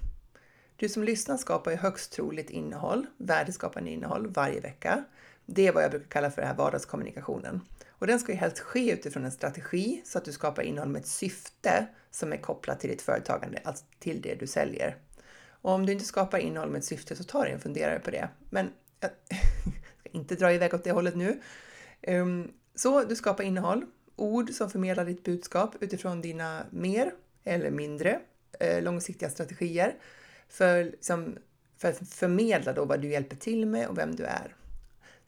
Du 0.75 0.89
som 0.89 1.03
lyssnar 1.03 1.37
skapar 1.37 1.71
ju 1.71 1.77
högst 1.77 2.11
troligt 2.11 2.49
innehåll, 2.49 3.05
värdeskapande 3.17 3.91
innehåll 3.91 4.27
varje 4.27 4.59
vecka. 4.59 5.03
Det 5.45 5.67
är 5.67 5.73
vad 5.73 5.83
jag 5.83 5.91
brukar 5.91 6.07
kalla 6.07 6.31
för 6.31 6.41
den 6.41 6.49
här 6.49 6.57
vardagskommunikationen. 6.57 7.61
Och 7.89 8.07
den 8.07 8.19
ska 8.19 8.31
ju 8.31 8.37
helst 8.37 8.59
ske 8.59 8.91
utifrån 8.91 9.25
en 9.25 9.31
strategi 9.31 10.01
så 10.05 10.17
att 10.17 10.25
du 10.25 10.31
skapar 10.31 10.63
innehåll 10.63 10.89
med 10.89 10.99
ett 10.99 11.07
syfte 11.07 11.87
som 12.11 12.33
är 12.33 12.37
kopplat 12.37 12.79
till 12.79 12.89
ditt 12.89 13.01
företagande, 13.01 13.61
alltså 13.63 13.85
till 13.99 14.21
det 14.21 14.35
du 14.35 14.47
säljer. 14.47 14.97
Och 15.47 15.71
om 15.71 15.85
du 15.85 15.91
inte 15.91 16.05
skapar 16.05 16.37
innehåll 16.37 16.69
med 16.69 16.79
ett 16.79 16.85
syfte 16.85 17.15
så 17.15 17.23
ta 17.23 17.43
dig 17.43 17.53
en 17.53 17.59
funderare 17.59 17.99
på 17.99 18.11
det. 18.11 18.29
Men 18.49 18.71
inte 20.13 20.35
dra 20.35 20.53
iväg 20.53 20.73
åt 20.73 20.83
det 20.83 20.91
hållet 20.91 21.15
nu. 21.15 21.41
Ehm, 22.01 22.51
så 22.75 23.03
du 23.03 23.15
skapar 23.15 23.43
innehåll, 23.43 23.85
ord 24.15 24.49
som 24.49 24.69
förmedlar 24.69 25.05
ditt 25.05 25.23
budskap 25.23 25.75
utifrån 25.79 26.21
dina 26.21 26.65
mer 26.69 27.13
eller 27.43 27.71
mindre 27.71 28.19
eh, 28.59 28.83
långsiktiga 28.83 29.29
strategier 29.29 29.95
för, 30.49 30.83
liksom, 30.83 31.37
för 31.77 31.89
att 31.89 32.09
förmedla 32.09 32.73
då 32.73 32.85
vad 32.85 33.01
du 33.01 33.07
hjälper 33.07 33.35
till 33.35 33.65
med 33.65 33.87
och 33.87 33.97
vem 33.97 34.15
du 34.15 34.23
är. 34.23 34.55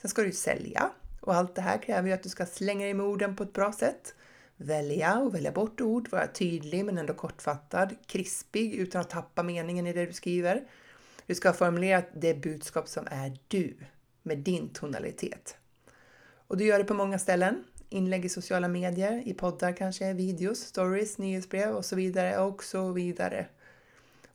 Sen 0.01 0.09
ska 0.09 0.21
du 0.21 0.31
sälja 0.31 0.91
och 1.21 1.35
allt 1.35 1.55
det 1.55 1.61
här 1.61 1.77
kräver 1.77 2.07
ju 2.07 2.13
att 2.13 2.23
du 2.23 2.29
ska 2.29 2.45
slänga 2.45 2.85
dig 2.85 2.93
med 2.93 3.05
orden 3.05 3.35
på 3.35 3.43
ett 3.43 3.53
bra 3.53 3.73
sätt. 3.73 4.13
Välja 4.57 5.19
och 5.19 5.35
välja 5.35 5.51
bort 5.51 5.81
ord, 5.81 6.09
vara 6.09 6.27
tydlig 6.27 6.85
men 6.85 6.97
ändå 6.97 7.13
kortfattad, 7.13 7.95
krispig 8.07 8.73
utan 8.73 9.01
att 9.01 9.09
tappa 9.09 9.43
meningen 9.43 9.87
i 9.87 9.93
det 9.93 10.05
du 10.05 10.13
skriver. 10.13 10.63
Du 11.25 11.35
ska 11.35 11.53
formulera 11.53 12.03
det 12.13 12.33
budskap 12.33 12.87
som 12.87 13.07
är 13.11 13.37
du, 13.47 13.77
med 14.25 14.37
din 14.37 14.69
tonalitet. 14.69 15.57
Och 16.47 16.57
du 16.57 16.65
gör 16.65 16.79
det 16.79 16.85
på 16.85 16.93
många 16.93 17.19
ställen. 17.19 17.63
Inlägg 17.89 18.25
i 18.25 18.29
sociala 18.29 18.67
medier, 18.67 19.23
i 19.25 19.33
poddar 19.33 19.73
kanske, 19.73 20.13
videos, 20.13 20.59
stories, 20.59 21.17
nyhetsbrev 21.17 21.75
och 21.75 21.85
så 21.85 21.95
vidare 21.95 22.37
och 22.37 22.63
så 22.63 22.91
vidare. 22.91 23.47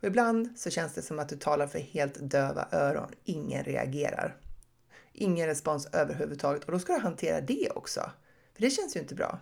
Och 0.00 0.06
ibland 0.06 0.58
så 0.58 0.70
känns 0.70 0.94
det 0.94 1.02
som 1.02 1.18
att 1.18 1.28
du 1.28 1.36
talar 1.36 1.66
för 1.66 1.78
helt 1.78 2.30
döva 2.30 2.68
öron. 2.72 3.10
Ingen 3.24 3.64
reagerar. 3.64 4.36
Ingen 5.12 5.46
respons 5.46 5.88
överhuvudtaget 5.92 6.64
och 6.64 6.72
då 6.72 6.78
ska 6.78 6.92
du 6.92 7.00
hantera 7.00 7.40
det 7.40 7.70
också. 7.70 8.10
För 8.54 8.62
det 8.62 8.70
känns 8.70 8.96
ju 8.96 9.00
inte 9.00 9.14
bra. 9.14 9.38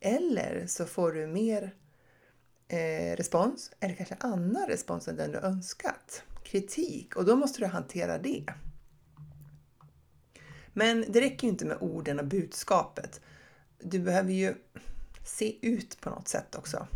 Eller 0.00 0.66
så 0.66 0.86
får 0.86 1.12
du 1.12 1.26
mer 1.26 1.74
eh, 2.68 3.16
respons 3.16 3.70
eller 3.80 3.94
kanske 3.94 4.16
annan 4.20 4.66
respons 4.68 5.08
än 5.08 5.16
den 5.16 5.32
du 5.32 5.38
önskat. 5.38 6.22
Kritik 6.44 7.16
och 7.16 7.24
då 7.24 7.36
måste 7.36 7.60
du 7.60 7.66
hantera 7.66 8.18
det. 8.18 8.44
Men 10.72 11.04
det 11.08 11.20
räcker 11.20 11.46
ju 11.46 11.48
inte 11.48 11.64
med 11.64 11.76
orden 11.80 12.18
och 12.18 12.26
budskapet. 12.26 13.20
Du 13.78 13.98
behöver 13.98 14.32
ju 14.32 14.54
se 15.24 15.56
ut 15.66 16.00
på 16.00 16.10
något 16.10 16.28
sätt 16.28 16.54
också. 16.54 16.86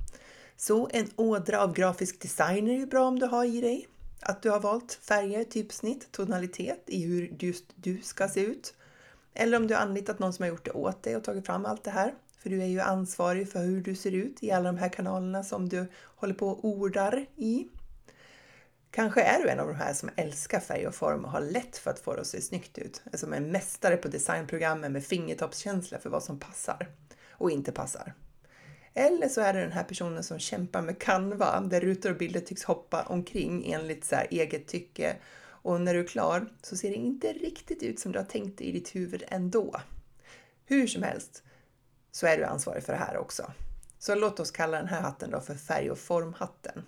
Så 0.56 0.88
en 0.92 1.10
ådra 1.16 1.62
av 1.62 1.74
grafisk 1.74 2.20
design 2.20 2.68
är 2.68 2.72
ju 2.72 2.86
bra 2.86 3.04
om 3.04 3.18
du 3.18 3.26
har 3.26 3.44
i 3.44 3.60
dig. 3.60 3.88
Att 4.20 4.42
du 4.42 4.50
har 4.50 4.60
valt 4.60 4.92
färger, 4.92 5.44
typsnitt, 5.44 6.12
tonalitet 6.12 6.84
i 6.86 7.04
hur 7.04 7.36
just 7.38 7.64
du 7.74 8.02
ska 8.02 8.28
se 8.28 8.40
ut. 8.40 8.74
Eller 9.34 9.56
om 9.56 9.66
du 9.66 9.74
har 9.74 9.82
anlitat 9.82 10.18
någon 10.18 10.32
som 10.32 10.42
har 10.42 10.48
gjort 10.48 10.64
det 10.64 10.70
åt 10.70 11.02
dig 11.02 11.16
och 11.16 11.24
tagit 11.24 11.46
fram 11.46 11.66
allt 11.66 11.84
det 11.84 11.90
här. 11.90 12.14
För 12.38 12.50
du 12.50 12.62
är 12.62 12.66
ju 12.66 12.80
ansvarig 12.80 13.52
för 13.52 13.64
hur 13.64 13.80
du 13.80 13.94
ser 13.94 14.12
ut 14.12 14.42
i 14.42 14.50
alla 14.50 14.72
de 14.72 14.78
här 14.78 14.88
kanalerna 14.88 15.44
som 15.44 15.68
du 15.68 15.86
håller 16.16 16.34
på 16.34 16.48
och 16.48 16.64
ordar 16.64 17.26
i. 17.36 17.68
Kanske 18.90 19.22
är 19.22 19.42
du 19.42 19.48
en 19.48 19.60
av 19.60 19.66
de 19.66 19.74
här 19.74 19.94
som 19.94 20.10
älskar 20.16 20.60
färg 20.60 20.86
och 20.86 20.94
form 20.94 21.24
och 21.24 21.30
har 21.30 21.40
lätt 21.40 21.76
för 21.76 21.90
att 21.90 21.98
få 21.98 22.14
det 22.14 22.20
att 22.20 22.26
se 22.26 22.40
snyggt 22.40 22.78
ut. 22.78 23.02
Alltså 23.04 23.26
som 23.26 23.32
är 23.32 23.40
mästare 23.40 23.96
på 23.96 24.08
designprogrammen 24.08 24.92
med 24.92 25.04
fingertoppskänsla 25.04 25.98
för 25.98 26.10
vad 26.10 26.22
som 26.22 26.38
passar 26.38 26.88
och 27.30 27.50
inte 27.50 27.72
passar. 27.72 28.14
Eller 28.94 29.28
så 29.28 29.40
är 29.40 29.52
det 29.52 29.60
den 29.60 29.72
här 29.72 29.84
personen 29.84 30.24
som 30.24 30.38
kämpar 30.38 30.82
med 30.82 30.98
Canva 30.98 31.60
där 31.60 31.80
rutor 31.80 32.10
och 32.10 32.16
bilder 32.16 32.40
tycks 32.40 32.64
hoppa 32.64 33.02
omkring 33.02 33.72
enligt 33.72 34.04
så 34.04 34.16
eget 34.30 34.66
tycke 34.66 35.16
och 35.66 35.80
när 35.80 35.94
du 35.94 36.00
är 36.00 36.06
klar 36.06 36.52
så 36.62 36.76
ser 36.76 36.90
det 36.90 36.96
inte 36.96 37.32
riktigt 37.32 37.82
ut 37.82 38.00
som 38.00 38.12
du 38.12 38.18
har 38.18 38.26
tänkt 38.26 38.60
i 38.60 38.72
ditt 38.72 38.94
huvud 38.94 39.24
ändå. 39.28 39.80
Hur 40.64 40.86
som 40.86 41.02
helst 41.02 41.42
så 42.12 42.26
är 42.26 42.38
du 42.38 42.44
ansvarig 42.44 42.82
för 42.82 42.92
det 42.92 42.98
här 42.98 43.16
också. 43.16 43.52
Så 43.98 44.14
låt 44.14 44.40
oss 44.40 44.50
kalla 44.50 44.76
den 44.76 44.88
här 44.88 45.00
hatten 45.00 45.30
då 45.30 45.40
för 45.40 45.54
färg 45.54 45.90
och 45.90 45.98
formhatten. 45.98 46.82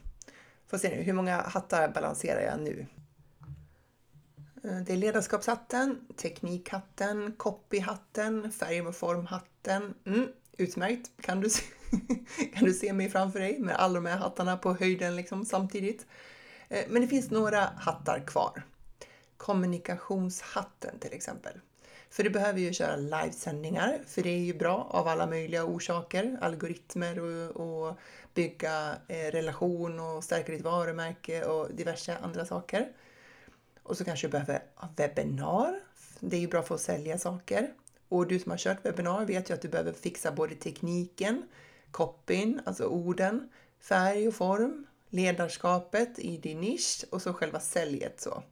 Får 0.71 0.79
se 0.79 0.89
nu, 0.97 1.03
hur 1.03 1.13
många 1.13 1.43
hattar 1.43 1.89
balanserar 1.89 2.41
jag 2.41 2.61
nu? 2.61 2.87
Eh, 4.65 4.77
det 4.87 4.93
är 4.93 4.97
ledarskapshatten, 4.97 6.01
teknikhatten, 6.17 7.33
copyhatten, 7.33 8.53
färg 8.53 8.83
och 8.83 8.97
formhatten. 8.97 9.95
Mm, 10.07 10.29
utmärkt! 10.57 11.11
Kan 11.21 11.41
du, 11.41 11.51
se, 11.51 11.63
kan 12.55 12.65
du 12.65 12.73
se 12.73 12.93
mig 12.93 13.11
framför 13.11 13.41
dig 13.41 13.59
med 13.59 13.77
alla 13.77 13.95
de 13.95 14.07
här 14.07 14.17
hattarna 14.17 14.57
på 14.57 14.75
höjden 14.75 15.17
liksom 15.17 15.45
samtidigt? 15.45 16.07
Eh, 16.69 16.85
men 16.89 17.03
det 17.03 17.09
finns 17.09 17.31
några 17.31 17.61
hattar 17.61 18.27
kvar. 18.27 18.63
Kommunikationshatten 19.37 20.99
till 20.99 21.13
exempel. 21.13 21.61
För 22.11 22.23
du 22.23 22.31
behöver 22.31 22.61
ju 22.61 22.73
köra 22.73 22.97
livesändningar, 22.97 24.01
för 24.07 24.23
det 24.23 24.31
är 24.31 24.39
ju 24.39 24.55
bra 24.55 24.87
av 24.91 25.09
alla 25.09 25.27
möjliga 25.27 25.65
orsaker, 25.65 26.39
algoritmer 26.41 27.19
och, 27.19 27.89
och 27.89 27.99
bygga 28.35 28.97
eh, 29.09 29.31
relation 29.31 30.01
och 30.01 30.25
stärka 30.25 30.53
ditt 30.53 30.63
varumärke 30.63 31.45
och 31.45 31.75
diverse 31.75 32.17
andra 32.17 32.47
saker. 32.47 32.89
Och 33.83 33.97
så 33.97 34.05
kanske 34.05 34.27
du 34.27 34.31
behöver 34.31 34.63
webbinar. 34.97 35.81
Det 36.21 36.37
är 36.37 36.41
ju 36.41 36.49
bra 36.49 36.63
för 36.63 36.75
att 36.75 36.81
sälja 36.81 37.19
saker. 37.19 37.73
Och 38.09 38.27
du 38.27 38.39
som 38.39 38.51
har 38.51 38.59
kört 38.59 38.87
webbinar 38.87 39.25
vet 39.25 39.51
ju 39.51 39.55
att 39.55 39.63
du 39.63 39.69
behöver 39.69 39.93
fixa 39.93 40.33
både 40.33 40.55
tekniken, 40.55 41.43
copyn, 41.91 42.61
alltså 42.65 42.85
orden, 42.85 43.49
färg 43.81 44.29
och 44.29 44.35
form, 44.35 44.87
ledarskapet 45.09 46.19
i 46.19 46.37
din 46.37 46.61
nisch 46.61 47.05
och 47.11 47.23
så 47.23 47.33
själva 47.33 47.61
säljet. 47.61 48.21
Så. 48.21 48.43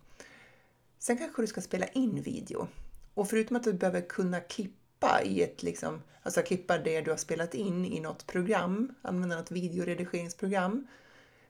Sen 0.98 1.18
kanske 1.18 1.42
du 1.42 1.46
ska 1.46 1.60
spela 1.60 1.86
in 1.86 2.22
video. 2.22 2.68
Och 3.16 3.28
förutom 3.28 3.56
att 3.56 3.62
du 3.62 3.72
behöver 3.72 4.00
kunna 4.00 4.40
klippa 4.40 5.22
i 5.24 5.42
ett 5.42 5.62
liksom, 5.62 6.02
alltså 6.22 6.42
klippa 6.42 6.78
det 6.78 7.00
du 7.00 7.10
har 7.10 7.18
spelat 7.18 7.54
in 7.54 7.84
i 7.84 8.00
något 8.00 8.26
program, 8.26 8.94
använda 9.02 9.36
något 9.36 9.50
videoredigeringsprogram, 9.50 10.86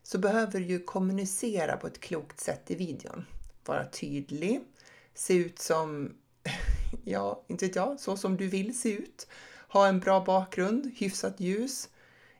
så 0.02 0.18
behöver 0.18 0.60
du 0.60 0.66
ju 0.66 0.78
kommunicera 0.78 1.76
på 1.76 1.86
ett 1.86 2.00
klokt 2.00 2.40
sätt 2.40 2.70
i 2.70 2.74
videon. 2.74 3.26
Vara 3.64 3.88
tydlig, 3.88 4.60
se 5.14 5.34
ut 5.34 5.58
som, 5.58 6.14
ja, 7.04 7.44
inte 7.46 7.66
vet 7.66 7.76
jag, 7.76 8.00
så 8.00 8.16
som 8.16 8.36
du 8.36 8.48
vill 8.48 8.78
se 8.78 8.92
ut. 8.92 9.28
Ha 9.68 9.86
en 9.86 10.00
bra 10.00 10.24
bakgrund, 10.24 10.92
hyfsat 10.96 11.40
ljus, 11.40 11.88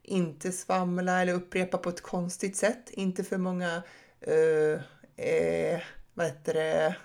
inte 0.02 0.52
svamla 0.52 1.22
eller 1.22 1.34
upprepa 1.34 1.78
på 1.78 1.88
ett 1.88 2.02
konstigt 2.02 2.56
sätt, 2.56 2.90
inte 2.90 3.24
för 3.24 3.38
många, 3.38 3.82
uh, 4.28 4.80
eh, 5.16 5.80
vad 6.14 6.26
heter 6.26 6.54
det, 6.54 6.96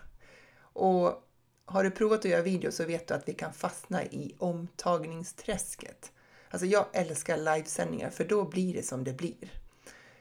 och 0.74 1.28
har 1.72 1.84
du 1.84 1.92
provat 1.92 2.20
att 2.20 2.32
göra 2.32 2.42
video 2.42 2.72
så 2.72 2.86
vet 2.86 3.08
du 3.08 3.14
att 3.14 3.28
vi 3.28 3.34
kan 3.34 3.54
fastna 3.54 4.04
i 4.04 4.36
omtagningsträsket. 4.38 6.12
Alltså 6.50 6.66
jag 6.68 6.86
älskar 6.94 7.38
livesändningar 7.38 8.10
för 8.10 8.24
då 8.24 8.46
blir 8.46 8.74
det 8.74 8.84
som 8.84 9.04
det 9.04 9.14
blir. 9.14 9.52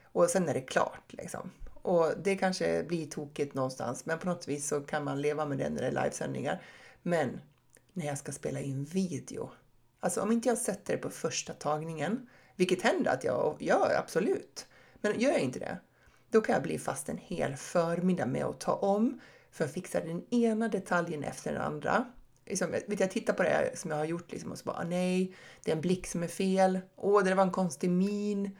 Och 0.03 0.29
sen 0.29 0.49
är 0.49 0.53
det 0.53 0.61
klart 0.61 1.03
liksom. 1.07 1.51
Och 1.81 2.13
det 2.23 2.35
kanske 2.35 2.83
blir 2.83 3.07
tokigt 3.07 3.53
någonstans 3.53 4.05
men 4.05 4.19
på 4.19 4.27
något 4.27 4.47
vis 4.47 4.67
så 4.67 4.81
kan 4.81 5.03
man 5.03 5.21
leva 5.21 5.45
med 5.45 5.57
det 5.57 5.69
när 5.69 5.81
det 5.81 5.87
är 5.87 6.03
livesändningar. 6.03 6.61
Men 7.01 7.41
när 7.93 8.05
jag 8.05 8.17
ska 8.17 8.31
spela 8.31 8.59
in 8.59 8.83
video. 8.83 9.51
Alltså 9.99 10.21
om 10.21 10.31
inte 10.31 10.49
jag 10.49 10.57
sätter 10.57 10.95
det 10.95 11.01
på 11.01 11.09
första 11.09 11.53
tagningen, 11.53 12.29
vilket 12.55 12.81
händer 12.81 13.11
att 13.11 13.23
jag 13.23 13.57
gör 13.59 13.95
absolut. 13.97 14.67
Men 15.01 15.19
gör 15.19 15.31
jag 15.31 15.39
inte 15.39 15.59
det, 15.59 15.77
då 16.29 16.41
kan 16.41 16.53
jag 16.53 16.63
bli 16.63 16.79
fast 16.79 17.09
en 17.09 17.17
hel 17.17 17.55
förmiddag 17.55 18.25
med 18.25 18.45
att 18.45 18.59
ta 18.59 18.73
om, 18.73 19.19
för 19.51 19.65
att 19.65 19.73
fixa 19.73 19.99
den 19.99 20.33
ena 20.33 20.67
detaljen 20.67 21.23
efter 21.23 21.53
den 21.53 21.61
andra. 21.61 22.05
Liksom, 22.45 22.71
vet 22.71 22.99
jag 22.99 23.11
tittar 23.11 23.33
på 23.33 23.43
det 23.43 23.49
här 23.49 23.71
som 23.75 23.91
jag 23.91 23.97
har 23.97 24.05
gjort 24.05 24.31
liksom, 24.31 24.51
och 24.51 24.57
så 24.57 24.65
bara, 24.65 24.77
ah, 24.77 24.83
nej, 24.83 25.35
det 25.63 25.71
är 25.71 25.75
en 25.75 25.81
blick 25.81 26.07
som 26.07 26.23
är 26.23 26.27
fel. 26.27 26.79
Åh, 26.95 27.23
det 27.23 27.35
var 27.35 27.43
en 27.43 27.51
konstig 27.51 27.89
min. 27.89 28.57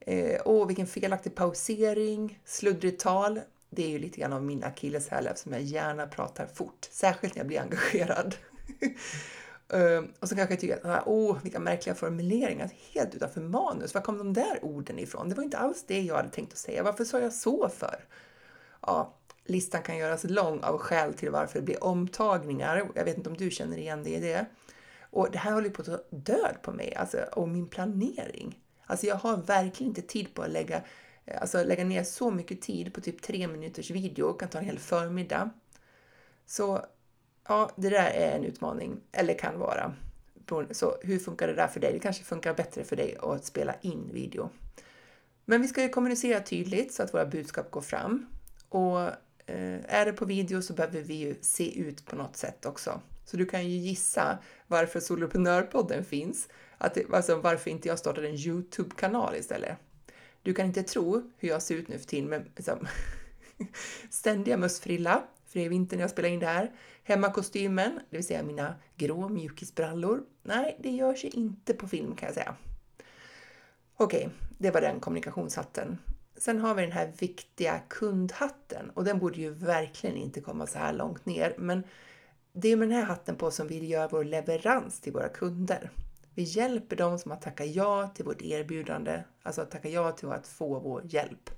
Eh, 0.00 0.40
åh, 0.44 0.66
vilken 0.66 0.86
felaktig 0.86 1.34
pausering. 1.34 2.40
Sluddrigt 2.44 3.00
tal. 3.00 3.40
Det 3.70 3.84
är 3.84 3.88
ju 3.88 3.98
lite 3.98 4.20
grann 4.20 4.32
av 4.32 4.42
min 4.42 4.64
akilleshäl 4.64 5.26
eftersom 5.26 5.52
jag 5.52 5.62
gärna 5.62 6.06
pratar 6.06 6.46
fort, 6.46 6.88
särskilt 6.90 7.34
när 7.34 7.40
jag 7.40 7.46
blir 7.46 7.60
engagerad. 7.60 8.34
Ehm, 9.72 10.12
och 10.20 10.28
så 10.28 10.36
kanske 10.36 10.52
jag 10.52 10.60
tycker 10.60 10.76
att, 10.76 10.84
ah, 10.84 11.02
åh, 11.06 11.38
vilka 11.42 11.60
märkliga 11.60 11.94
formuleringar, 11.94 12.70
helt 12.94 13.14
utanför 13.14 13.40
manus. 13.40 13.94
Var 13.94 14.00
kom 14.00 14.18
de 14.18 14.32
där 14.32 14.64
orden 14.64 14.98
ifrån? 14.98 15.28
Det 15.28 15.34
var 15.34 15.42
inte 15.42 15.58
alls 15.58 15.84
det 15.86 16.00
jag 16.00 16.16
hade 16.16 16.30
tänkt 16.30 16.52
att 16.52 16.58
säga. 16.58 16.82
Varför 16.82 17.04
sa 17.04 17.20
jag 17.20 17.32
så 17.32 17.68
för? 17.68 18.04
Ja, 18.80 19.18
listan 19.44 19.82
kan 19.82 19.96
göras 19.96 20.24
lång 20.24 20.60
av 20.60 20.78
skäl 20.78 21.14
till 21.14 21.30
varför 21.30 21.58
det 21.58 21.64
blir 21.64 21.84
omtagningar. 21.84 22.90
Jag 22.94 23.04
vet 23.04 23.16
inte 23.16 23.30
om 23.30 23.36
du 23.36 23.50
känner 23.50 23.78
igen 23.78 24.04
det 24.04 24.10
i 24.10 24.20
det. 24.20 24.46
Och 25.00 25.30
det 25.30 25.38
här 25.38 25.52
håller 25.52 25.70
på 25.70 25.82
att 25.82 25.86
ta 25.86 26.00
död 26.10 26.56
på 26.62 26.72
mig, 26.72 26.94
alltså, 26.94 27.18
och 27.32 27.48
min 27.48 27.68
planering. 27.68 28.58
Alltså 28.86 29.06
jag 29.06 29.16
har 29.16 29.36
verkligen 29.36 29.90
inte 29.90 30.02
tid 30.02 30.34
på 30.34 30.42
att 30.42 30.50
lägga, 30.50 30.82
eh, 31.26 31.40
alltså, 31.40 31.64
lägga 31.64 31.84
ner 31.84 32.04
så 32.04 32.30
mycket 32.30 32.62
tid 32.62 32.94
på 32.94 33.00
typ 33.00 33.22
tre 33.22 33.48
minuters 33.48 33.90
video, 33.90 34.26
och 34.26 34.40
kan 34.40 34.48
ta 34.48 34.58
en 34.58 34.64
hel 34.64 34.78
förmiddag. 34.78 35.50
Så 36.46 36.84
ja, 37.48 37.70
det 37.76 37.90
där 37.90 38.10
är 38.10 38.36
en 38.36 38.44
utmaning, 38.44 39.00
eller 39.12 39.38
kan 39.38 39.58
vara. 39.58 39.94
Så 40.70 40.96
hur 41.02 41.18
funkar 41.18 41.46
det 41.46 41.54
där 41.54 41.68
för 41.68 41.80
dig? 41.80 41.92
Det 41.92 41.98
kanske 41.98 42.24
funkar 42.24 42.54
bättre 42.54 42.84
för 42.84 42.96
dig 42.96 43.16
att 43.22 43.44
spela 43.44 43.74
in 43.80 44.10
video. 44.12 44.50
Men 45.44 45.62
vi 45.62 45.68
ska 45.68 45.82
ju 45.82 45.88
kommunicera 45.88 46.40
tydligt 46.40 46.94
så 46.94 47.02
att 47.02 47.14
våra 47.14 47.26
budskap 47.26 47.70
går 47.70 47.80
fram. 47.80 48.26
Och 48.68 49.10
Eh, 49.46 49.94
är 49.94 50.06
det 50.06 50.12
på 50.12 50.24
video 50.24 50.62
så 50.62 50.72
behöver 50.72 51.00
vi 51.00 51.14
ju 51.14 51.34
se 51.40 51.78
ut 51.80 52.06
på 52.06 52.16
något 52.16 52.36
sätt 52.36 52.66
också. 52.66 53.00
Så 53.24 53.36
du 53.36 53.46
kan 53.46 53.68
ju 53.68 53.76
gissa 53.76 54.38
varför 54.66 55.00
Soloprenörpodden 55.00 56.04
finns, 56.04 56.48
att 56.78 56.94
det, 56.94 57.04
alltså 57.12 57.36
varför 57.36 57.70
inte 57.70 57.88
jag 57.88 57.98
startade 57.98 58.28
en 58.28 58.34
Youtube-kanal 58.34 59.36
istället. 59.36 59.78
Du 60.42 60.54
kan 60.54 60.66
inte 60.66 60.82
tro 60.82 61.32
hur 61.36 61.48
jag 61.48 61.62
ser 61.62 61.74
ut 61.74 61.88
nu 61.88 61.98
för 61.98 62.06
tiden 62.06 62.28
med 62.28 62.50
liksom, 62.56 62.86
ständiga 64.10 64.56
mössfrilla, 64.56 65.24
för 65.46 65.58
det 65.58 65.64
är 65.64 65.68
vinter 65.68 65.96
när 65.96 66.04
jag 66.04 66.10
spelar 66.10 66.28
in 66.28 66.40
det 66.40 66.46
här. 66.46 66.72
Hemmakostymen, 67.04 68.00
det 68.10 68.16
vill 68.16 68.26
säga 68.26 68.42
mina 68.42 68.74
grå 68.96 69.28
mjukisbrallor. 69.28 70.24
Nej, 70.42 70.78
det 70.82 70.90
gör 70.90 71.14
sig 71.14 71.30
inte 71.30 71.74
på 71.74 71.88
film 71.88 72.16
kan 72.16 72.26
jag 72.26 72.34
säga. 72.34 72.54
Okej, 73.96 74.30
det 74.58 74.70
var 74.70 74.80
den 74.80 75.00
kommunikationshatten. 75.00 75.98
Sen 76.36 76.58
har 76.58 76.74
vi 76.74 76.82
den 76.82 76.92
här 76.92 77.12
viktiga 77.18 77.78
kundhatten 77.88 78.90
och 78.90 79.04
den 79.04 79.18
borde 79.18 79.40
ju 79.40 79.50
verkligen 79.50 80.16
inte 80.16 80.40
komma 80.40 80.66
så 80.66 80.78
här 80.78 80.92
långt 80.92 81.26
ner. 81.26 81.54
Men 81.58 81.84
det 82.52 82.68
är 82.68 82.76
med 82.76 82.88
den 82.88 82.96
här 82.96 83.04
hatten 83.04 83.36
på 83.36 83.50
som 83.50 83.68
vi 83.68 83.86
gör 83.86 84.08
vår 84.08 84.24
leverans 84.24 85.00
till 85.00 85.12
våra 85.12 85.28
kunder. 85.28 85.90
Vi 86.34 86.42
hjälper 86.42 86.96
dem 86.96 87.18
som 87.18 87.30
har 87.30 87.38
tackat 87.38 87.66
ja 87.66 88.12
till 88.14 88.24
vårt 88.24 88.42
erbjudande, 88.42 89.22
alltså 89.42 89.60
att 89.60 89.70
tacka 89.70 89.88
ja 89.88 90.12
till 90.12 90.28
att 90.28 90.46
få 90.46 90.78
vår 90.78 91.02
hjälp. 91.04 91.50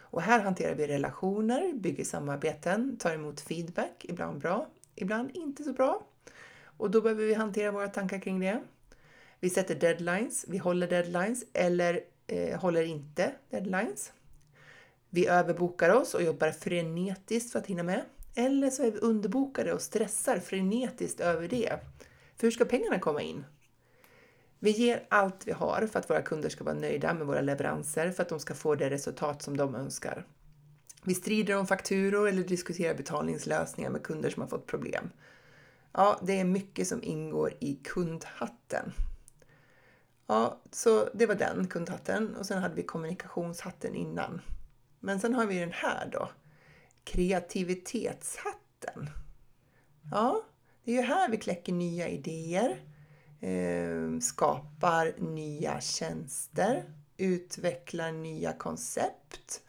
Och 0.00 0.22
här 0.22 0.40
hanterar 0.40 0.74
vi 0.74 0.86
relationer, 0.86 1.72
bygger 1.72 2.04
samarbeten, 2.04 2.96
tar 2.96 3.14
emot 3.14 3.40
feedback, 3.40 4.04
ibland 4.08 4.40
bra, 4.40 4.66
ibland 4.94 5.30
inte 5.34 5.64
så 5.64 5.72
bra. 5.72 6.06
Och 6.76 6.90
då 6.90 7.00
behöver 7.00 7.24
vi 7.24 7.34
hantera 7.34 7.70
våra 7.70 7.88
tankar 7.88 8.18
kring 8.18 8.40
det. 8.40 8.62
Vi 9.40 9.50
sätter 9.50 9.74
deadlines, 9.74 10.44
vi 10.48 10.58
håller 10.58 10.88
deadlines 10.88 11.44
eller 11.52 12.00
eh, 12.26 12.60
håller 12.60 12.82
inte 12.82 13.32
deadlines. 13.50 14.12
Vi 15.10 15.26
överbokar 15.26 15.90
oss 15.90 16.14
och 16.14 16.22
jobbar 16.22 16.50
frenetiskt 16.50 17.52
för 17.52 17.58
att 17.58 17.66
hinna 17.66 17.82
med. 17.82 18.04
Eller 18.34 18.70
så 18.70 18.82
är 18.82 18.90
vi 18.90 18.98
underbokade 18.98 19.72
och 19.72 19.82
stressar 19.82 20.38
frenetiskt 20.38 21.20
över 21.20 21.48
det. 21.48 21.78
För 22.36 22.46
hur 22.46 22.50
ska 22.50 22.64
pengarna 22.64 22.98
komma 22.98 23.22
in? 23.22 23.44
Vi 24.58 24.70
ger 24.70 25.06
allt 25.08 25.46
vi 25.46 25.52
har 25.52 25.86
för 25.86 25.98
att 25.98 26.10
våra 26.10 26.22
kunder 26.22 26.48
ska 26.48 26.64
vara 26.64 26.74
nöjda 26.74 27.14
med 27.14 27.26
våra 27.26 27.40
leveranser, 27.40 28.10
för 28.10 28.22
att 28.22 28.28
de 28.28 28.40
ska 28.40 28.54
få 28.54 28.74
det 28.74 28.90
resultat 28.90 29.42
som 29.42 29.56
de 29.56 29.74
önskar. 29.74 30.26
Vi 31.04 31.14
strider 31.14 31.56
om 31.56 31.66
fakturor 31.66 32.28
eller 32.28 32.42
diskuterar 32.42 32.94
betalningslösningar 32.94 33.90
med 33.90 34.02
kunder 34.02 34.30
som 34.30 34.42
har 34.42 34.48
fått 34.48 34.66
problem. 34.66 35.10
Ja, 35.92 36.20
det 36.22 36.40
är 36.40 36.44
mycket 36.44 36.88
som 36.88 37.02
ingår 37.02 37.54
i 37.60 37.74
kundhatten. 37.74 38.92
Ja, 40.26 40.60
så 40.70 41.08
det 41.14 41.26
var 41.26 41.34
den 41.34 41.66
kundhatten 41.66 42.36
och 42.36 42.46
sen 42.46 42.62
hade 42.62 42.74
vi 42.74 42.82
kommunikationshatten 42.82 43.94
innan. 43.94 44.40
Men 45.00 45.20
sen 45.20 45.34
har 45.34 45.46
vi 45.46 45.58
den 45.58 45.72
här 45.72 46.08
då, 46.12 46.28
kreativitetshatten. 47.04 49.10
Ja, 50.10 50.42
det 50.84 50.92
är 50.92 50.96
ju 50.96 51.02
här 51.02 51.28
vi 51.28 51.36
kläcker 51.36 51.72
nya 51.72 52.08
idéer, 52.08 52.84
eh, 53.40 54.18
skapar 54.20 55.14
nya 55.18 55.80
tjänster, 55.80 56.84
utvecklar 57.16 58.12
nya 58.12 58.52
koncept, 58.52 59.62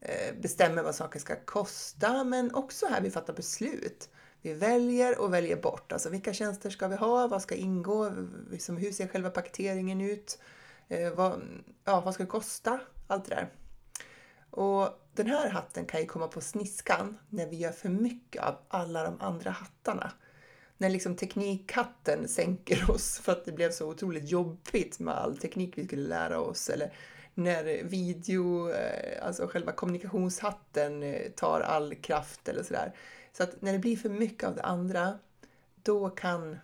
eh, 0.00 0.34
bestämmer 0.40 0.82
vad 0.82 0.94
saker 0.94 1.20
ska 1.20 1.36
kosta, 1.44 2.24
men 2.24 2.54
också 2.54 2.86
här 2.86 3.00
vi 3.00 3.10
fattar 3.10 3.32
beslut. 3.32 4.08
Vi 4.42 4.54
väljer 4.54 5.20
och 5.20 5.34
väljer 5.34 5.56
bort. 5.56 5.92
Alltså 5.92 6.08
vilka 6.08 6.32
tjänster 6.32 6.70
ska 6.70 6.88
vi 6.88 6.96
ha? 6.96 7.26
Vad 7.26 7.42
ska 7.42 7.54
ingå? 7.54 8.12
Liksom, 8.50 8.76
hur 8.76 8.92
ser 8.92 9.08
själva 9.08 9.30
paketeringen 9.30 10.00
ut? 10.00 10.38
Eh, 10.88 11.10
vad, 11.10 11.42
ja, 11.84 12.00
vad 12.00 12.14
ska 12.14 12.22
det 12.22 12.30
kosta? 12.30 12.80
Allt 13.06 13.24
det 13.24 13.34
där. 13.34 13.48
Och 14.50 14.88
den 15.14 15.26
här 15.26 15.50
hatten 15.50 15.84
kan 15.84 16.00
ju 16.00 16.06
komma 16.06 16.28
på 16.28 16.40
sniskan 16.40 17.18
när 17.28 17.46
vi 17.46 17.56
gör 17.56 17.72
för 17.72 17.88
mycket 17.88 18.42
av 18.42 18.56
alla 18.68 19.04
de 19.04 19.20
andra 19.20 19.50
hattarna. 19.50 20.12
När 20.78 20.90
liksom 20.90 21.16
teknikhatten 21.16 22.28
sänker 22.28 22.90
oss 22.90 23.18
för 23.22 23.32
att 23.32 23.44
det 23.44 23.52
blev 23.52 23.70
så 23.70 23.88
otroligt 23.88 24.30
jobbigt 24.30 24.98
med 24.98 25.14
all 25.14 25.38
teknik 25.38 25.78
vi 25.78 25.86
skulle 25.86 26.08
lära 26.08 26.40
oss. 26.40 26.68
Eller 26.68 26.92
när 27.34 27.84
video, 27.84 28.70
eh, 28.70 29.26
alltså 29.26 29.46
själva 29.46 29.72
kommunikationshatten 29.72 31.02
eh, 31.02 31.30
tar 31.30 31.60
all 31.60 31.94
kraft 31.94 32.48
eller 32.48 32.62
sådär. 32.62 32.94
Så 33.32 33.42
att 33.42 33.62
när 33.62 33.72
det 33.72 33.78
blir 33.78 33.96
för 33.96 34.08
mycket 34.08 34.48
av 34.48 34.54
det 34.54 34.62
andra, 34.62 35.18
då 35.82 36.10
kan 36.10 36.58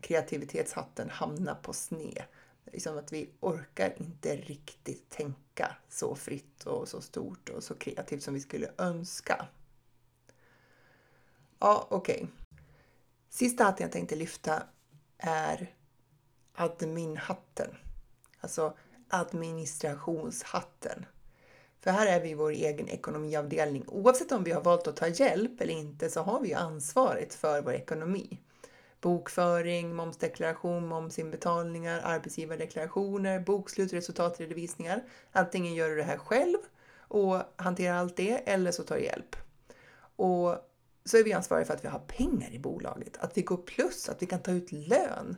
kreativitetshatten 0.00 1.10
hamna 1.10 1.54
på 1.54 1.72
sned. 1.72 2.22
Liksom 2.64 2.98
att 2.98 3.12
vi 3.12 3.30
orkar 3.40 3.94
inte 3.96 4.36
riktigt 4.36 5.10
tänka 5.10 5.76
så 5.88 6.14
fritt 6.14 6.66
och 6.66 6.88
så 6.88 7.00
stort 7.00 7.48
och 7.48 7.62
så 7.62 7.74
kreativt 7.74 8.22
som 8.22 8.34
vi 8.34 8.40
skulle 8.40 8.70
önska. 8.78 9.46
Ja, 11.58 11.86
okej. 11.90 12.14
Okay. 12.14 12.28
Sista 13.28 13.64
hatten 13.64 13.84
jag 13.84 13.92
tänkte 13.92 14.16
lyfta 14.16 14.62
är 15.18 15.74
adminhatten. 16.52 17.76
Alltså 18.40 18.76
administrationshatten. 19.08 21.06
För 21.84 21.90
här 21.90 22.06
är 22.06 22.20
vi 22.20 22.30
i 22.30 22.34
vår 22.34 22.50
egen 22.50 22.88
ekonomiavdelning. 22.88 23.84
Oavsett 23.86 24.32
om 24.32 24.44
vi 24.44 24.52
har 24.52 24.60
valt 24.60 24.86
att 24.86 24.96
ta 24.96 25.08
hjälp 25.08 25.60
eller 25.60 25.72
inte 25.72 26.10
så 26.10 26.20
har 26.20 26.40
vi 26.40 26.54
ansvaret 26.54 27.34
för 27.34 27.62
vår 27.62 27.72
ekonomi. 27.72 28.40
Bokföring, 29.00 29.94
momsdeklaration, 29.94 30.86
momsinbetalningar, 30.86 32.00
arbetsgivardeklarationer, 32.04 33.40
bokslut, 33.40 33.92
resultatredovisningar. 33.92 35.04
Antingen 35.32 35.74
gör 35.74 35.88
du 35.88 35.96
det 35.96 36.02
här 36.02 36.16
själv 36.16 36.58
och 36.98 37.36
hanterar 37.56 37.96
allt 37.96 38.16
det 38.16 38.30
eller 38.30 38.72
så 38.72 38.82
tar 38.82 38.96
du 38.96 39.04
hjälp. 39.04 39.36
Och 40.16 40.56
så 41.04 41.16
är 41.16 41.24
vi 41.24 41.32
ansvariga 41.32 41.66
för 41.66 41.74
att 41.74 41.84
vi 41.84 41.88
har 41.88 41.98
pengar 41.98 42.50
i 42.52 42.58
bolaget, 42.58 43.16
att 43.16 43.38
vi 43.38 43.42
går 43.42 43.56
plus, 43.56 44.08
att 44.08 44.22
vi 44.22 44.26
kan 44.26 44.42
ta 44.42 44.50
ut 44.50 44.72
lön. 44.72 45.36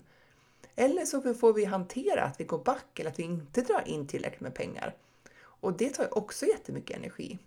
Eller 0.76 1.04
så 1.04 1.34
får 1.34 1.52
vi 1.52 1.64
hantera 1.64 2.22
att 2.22 2.40
vi 2.40 2.44
går 2.44 2.64
back 2.64 2.98
eller 2.98 3.10
att 3.10 3.18
vi 3.18 3.22
inte 3.22 3.60
drar 3.62 3.88
in 3.88 4.06
tillräckligt 4.06 4.40
med 4.40 4.54
pengar. 4.54 4.94
Och 5.66 5.76
det 5.76 5.90
tar 5.90 6.18
också 6.18 6.46
jättemycket 6.46 6.96
energi. 6.96 7.38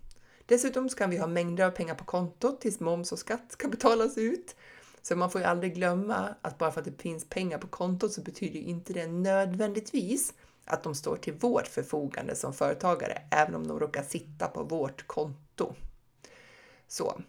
Dessutom 0.46 0.90
kan 0.90 1.10
vi 1.10 1.18
ha 1.18 1.28
mängder 1.28 1.66
av 1.66 1.72
pengar 1.72 1.96
på 1.96 2.04
kontot 2.04 2.62
tills 2.62 2.80
moms 2.80 3.12
och 3.12 3.20
skatt 3.20 3.52
ska 3.52 3.68
betalas 3.68 4.18
ut. 4.18 4.56
Så 5.02 5.16
man 5.16 5.32
får 5.32 5.42
ju 5.42 5.48
aldrig 5.48 5.76
glömma 5.76 6.36
att 6.42 6.58
bara 6.58 6.72
för 6.72 6.82
att 6.82 6.86
det 6.86 7.02
finns 7.02 7.30
pengar 7.30 7.58
på 7.58 7.68
kontot 7.68 8.14
så 8.14 8.22
betyder 8.22 8.60
inte 8.60 8.94
det 8.94 9.08
nödvändigtvis 9.08 10.34
att 10.66 10.84
de 10.84 10.96
står 10.96 11.16
till 11.16 11.34
vårt 11.34 11.68
förfogande 11.68 12.36
som 12.36 12.54
företagare, 12.54 13.22
även 13.32 13.56
om 13.56 13.68
de 13.68 13.80
råkar 13.80 14.04
sitta 14.04 14.48
på 14.48 14.64
vårt 14.64 15.08
konto. 15.08 15.76
Så. 16.88 17.22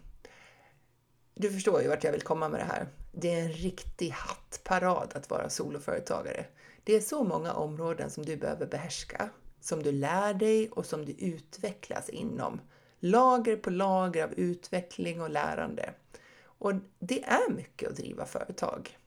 Du 1.35 1.51
förstår 1.51 1.83
ju 1.83 1.89
vart 1.89 2.05
jag 2.05 2.13
vill 2.13 2.23
komma 2.23 2.49
med 2.49 2.61
det 2.61 2.65
här. 2.65 2.89
Det 3.13 3.35
är 3.35 3.43
en 3.43 3.53
riktig 3.53 4.11
hattparad 4.11 5.13
att 5.15 5.31
vara 5.31 5.51
soloföretagare. 5.51 6.47
Det 6.85 6.95
är 6.95 7.01
så 7.01 7.25
många 7.25 7.53
områden 7.53 8.11
som 8.11 8.25
du 8.25 8.37
behöver 8.37 8.67
behärska 8.67 9.31
som 9.61 9.83
du 9.83 9.93
lär 9.93 10.35
dig 10.35 10.69
och 10.69 10.87
som 10.87 11.05
du 11.05 11.13
utvecklas 11.13 12.09
inom. 12.09 12.61
Lager 13.01 13.57
på 13.57 13.71
lager 13.71 14.25
av 14.25 14.33
utveckling 14.33 15.21
och 15.21 15.31
lärande. 15.31 15.95
Och 16.43 16.73
det 16.99 17.25
är 17.25 17.51
mycket 17.51 17.89
att 17.89 17.97
driva 17.97 18.27
företag. 18.27 18.99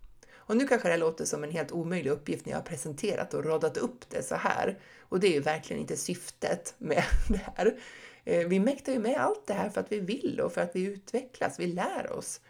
Och 0.46 0.58
nu 0.58 0.68
kanske 0.68 0.90
det 0.90 0.98
låter 0.98 1.26
som 1.26 1.44
en 1.44 1.52
helt 1.52 1.72
omöjlig 1.72 2.12
uppgift 2.12 2.46
när 2.46 2.54
jag 2.54 2.58
har 2.58 2.66
presenterat 2.66 3.34
och 3.34 3.46
radat 3.46 3.78
upp 3.78 4.10
det 4.10 4.24
så 4.24 4.36
här. 4.36 4.80
Och 5.02 5.20
det 5.20 5.28
är 5.28 5.32
ju 5.32 5.40
verkligen 5.40 5.82
inte 5.82 5.98
syftet 5.98 6.76
med 6.78 7.04
det 7.30 7.42
här. 7.56 7.80
Eh, 8.24 8.48
vi 8.48 8.60
mäktar 8.60 8.94
ju 8.94 9.00
med 9.00 9.18
allt 9.18 9.48
det 9.48 9.54
här 9.54 9.70
för 9.70 9.82
att 9.82 9.92
vi 9.92 10.00
vill 10.00 10.42
och 10.44 10.54
för 10.54 10.62
att 10.62 10.76
vi 10.76 10.84
utvecklas, 10.84 11.60
vi 11.60 11.68
lär 11.68 12.12
oss. 12.12 12.42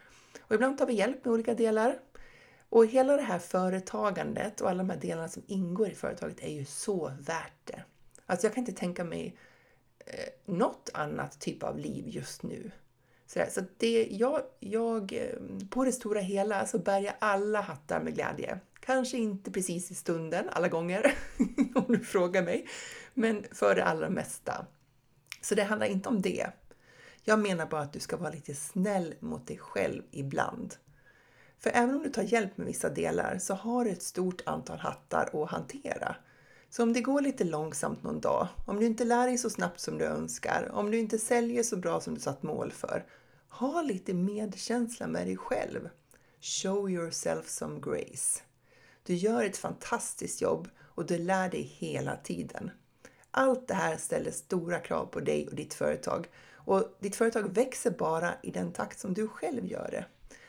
Och 0.42 0.56
ibland 0.56 0.78
tar 0.78 0.86
vi 0.86 0.94
hjälp 0.94 1.26
med 1.26 1.34
olika 1.34 1.54
delar. 1.54 2.00
Och 2.70 2.86
hela 2.86 3.16
det 3.16 3.22
här 3.22 3.40
företagandet 3.40 4.62
och 4.62 4.70
alla 4.70 4.84
de 4.84 4.90
här 4.90 5.00
delarna 5.00 5.30
som 5.30 5.44
ingår 5.48 5.90
i 5.90 5.96
företaget 5.96 6.44
är 6.44 6.52
ju 6.52 6.66
så 6.66 7.12
värt 7.20 7.60
det. 7.64 7.84
Alltså 8.26 8.48
jag 8.48 8.54
kan 8.54 8.62
inte 8.62 8.80
tänka 8.80 9.04
mig 9.04 9.38
eh, 10.06 10.54
något 10.54 10.90
annat 10.94 11.40
typ 11.40 11.64
av 11.64 11.78
liv 11.78 12.04
just 12.08 12.44
nu. 12.44 12.72
Så, 13.26 13.44
så 13.50 13.62
det, 13.78 14.08
jag, 14.12 14.42
jag, 14.60 15.14
eh, 15.14 15.68
på 15.70 15.86
det 15.86 15.92
stora 15.92 16.20
hela 16.20 16.66
så 16.66 16.80
bär 16.80 17.00
jag 17.00 17.14
alla 17.20 17.62
hattar 17.62 18.02
med 18.02 18.16
glädje. 18.16 18.60
Kanske 18.80 19.18
inte 19.18 19.52
precis 19.52 19.92
i 19.92 19.96
stunden 19.96 20.50
alla 20.50 20.68
gånger, 20.68 21.14
om 21.76 21.86
du 21.88 22.00
frågar 22.00 22.44
mig, 22.44 22.68
men 23.14 23.46
för 23.52 23.76
det 23.76 23.84
allra 23.84 24.10
mesta. 24.10 24.66
Så 25.42 25.56
det 25.56 25.64
handlar 25.64 25.88
inte 25.88 26.10
om 26.10 26.22
det. 26.22 26.48
Jag 27.24 27.40
menar 27.40 27.66
bara 27.66 27.82
att 27.82 27.94
du 27.94 28.00
ska 28.00 28.18
vara 28.18 28.32
lite 28.32 28.56
snäll 28.56 29.16
mot 29.20 29.48
dig 29.48 29.58
själv 29.58 30.04
ibland. 30.12 30.76
För 31.60 31.70
även 31.70 31.96
om 31.96 32.04
du 32.04 32.10
tar 32.10 32.24
hjälp 32.24 32.58
med 32.58 32.68
vissa 32.68 32.90
delar 32.90 33.38
så 33.38 33.54
har 33.54 33.86
du 33.86 33.92
ett 33.92 34.04
stort 34.04 34.42
antal 34.46 34.78
hattar 34.78 35.44
att 35.44 35.50
hantera. 35.50 36.16
Så 36.76 36.84
om 36.84 36.94
det 36.94 37.02
går 37.02 37.22
lite 37.22 37.44
långsamt 37.44 38.04
någon 38.04 38.22
dag, 38.22 38.48
om 38.66 38.80
du 38.80 38.86
inte 38.86 39.06
lär 39.06 39.28
dig 39.28 39.38
så 39.38 39.50
snabbt 39.50 39.80
som 39.80 39.98
du 39.98 40.06
önskar, 40.06 40.70
om 40.74 40.92
du 40.92 41.00
inte 41.00 41.20
säljer 41.20 41.64
så 41.64 41.78
bra 41.78 42.02
som 42.02 42.16
du 42.16 42.22
satt 42.22 42.44
mål 42.44 42.72
för, 42.72 43.06
ha 43.50 43.82
lite 43.82 44.14
medkänsla 44.14 45.08
med 45.08 45.28
dig 45.28 45.38
själv. 45.38 45.90
Show 46.42 46.90
yourself 46.90 47.48
some 47.50 47.80
grace. 47.80 48.42
Du 49.04 49.14
gör 49.16 49.44
ett 49.44 49.58
fantastiskt 49.58 50.42
jobb 50.42 50.70
och 50.80 51.06
du 51.06 51.18
lär 51.18 51.50
dig 51.50 51.62
hela 51.62 52.16
tiden. 52.16 52.72
Allt 53.32 53.68
det 53.68 53.74
här 53.74 53.98
ställer 53.98 54.32
stora 54.32 54.80
krav 54.80 55.06
på 55.06 55.20
dig 55.20 55.48
och 55.48 55.56
ditt 55.56 55.74
företag 55.74 56.28
och 56.54 56.98
ditt 57.00 57.16
företag 57.16 57.54
växer 57.56 57.92
bara 57.92 58.34
i 58.44 58.52
den 58.52 58.72
takt 58.72 59.00
som 59.00 59.14
du 59.14 59.28
själv 59.28 59.66
gör 59.66 59.90
det. 59.92 60.06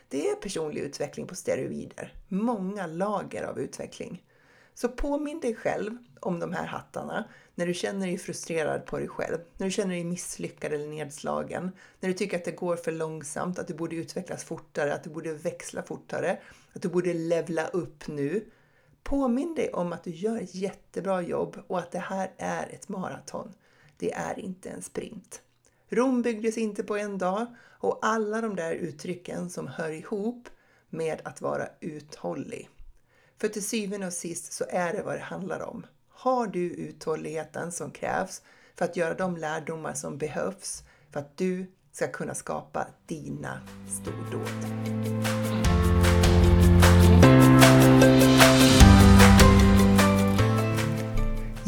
Det 0.09 0.29
är 0.29 0.35
personlig 0.35 0.81
utveckling 0.81 1.27
på 1.27 1.35
steroider, 1.35 2.15
många 2.29 2.87
lager 2.87 3.43
av 3.43 3.59
utveckling. 3.59 4.23
Så 4.75 4.89
påminn 4.89 5.41
dig 5.41 5.55
själv 5.55 5.97
om 6.27 6.41
de 6.41 6.53
här 6.53 6.67
hattarna, 6.67 7.25
när 7.55 7.67
du 7.67 7.75
känner 7.75 8.07
dig 8.07 8.19
frustrerad 8.19 8.87
på 8.87 8.99
dig 8.99 9.09
själv, 9.09 9.39
när 9.57 9.67
du 9.67 9.71
känner 9.71 9.95
dig 9.95 10.05
misslyckad 10.05 10.73
eller 10.73 10.89
nedslagen, 10.89 11.73
när 12.01 12.09
du 12.09 12.15
tycker 12.15 12.37
att 12.37 12.45
det 12.45 12.51
går 12.51 12.77
för 12.77 12.93
långsamt, 12.93 13.59
att 13.59 13.69
du 13.69 13.75
borde 13.75 13.97
utvecklas 13.97 14.45
fortare, 14.45 14.95
att 14.95 15.05
du 15.05 15.11
borde 15.11 15.33
växla 15.33 15.83
fortare, 15.83 16.39
att 16.73 16.83
du 16.83 16.89
borde 16.89 17.15
levla 17.15 17.67
upp 17.67 18.09
nu. 18.09 18.45
Påminn 19.03 19.55
dig 19.55 19.73
om 19.73 19.93
att 19.93 20.05
du 20.05 20.11
gör 20.11 20.41
ett 20.41 20.55
jättebra 20.55 21.23
jobb 21.23 21.59
och 21.67 21.79
att 21.79 21.91
det 21.91 21.99
här 21.99 22.31
är 22.37 22.69
ett 22.69 22.89
maraton. 22.89 23.55
Det 23.99 24.13
är 24.13 24.39
inte 24.39 24.71
en 24.71 24.83
sprint. 24.83 25.43
Rom 25.89 26.23
byggdes 26.23 26.59
inte 26.59 26.83
på 26.83 26.97
en 26.97 27.19
dag 27.19 27.47
och 27.79 27.99
alla 28.03 28.41
de 28.41 28.57
där 28.57 28.73
uttrycken 28.73 29.51
som 29.51 29.69
hör 29.69 29.91
ihop 29.91 30.49
med 30.91 31.21
att 31.25 31.41
vara 31.41 31.69
uthållig. 31.81 32.69
För 33.41 33.49
till 33.49 33.65
syvende 33.65 34.07
och 34.07 34.13
sist 34.13 34.53
så 34.53 34.65
är 34.69 34.93
det 34.93 35.03
vad 35.03 35.15
det 35.15 35.21
handlar 35.21 35.61
om. 35.61 35.87
Har 36.17 36.47
du 36.47 36.61
uthålligheten 36.61 37.73
som 37.73 37.91
krävs 37.91 38.43
för 38.77 38.85
att 38.85 38.97
göra 38.97 39.15
de 39.15 39.37
lärdomar 39.37 39.95
som 39.95 40.19
behövs 40.19 40.83
för 41.11 41.21
att 41.21 41.37
du 41.37 41.67
ska 41.93 42.09
kunna 42.09 42.35
skapa 42.35 42.87
dina 43.07 43.61
stordåd? 43.89 45.64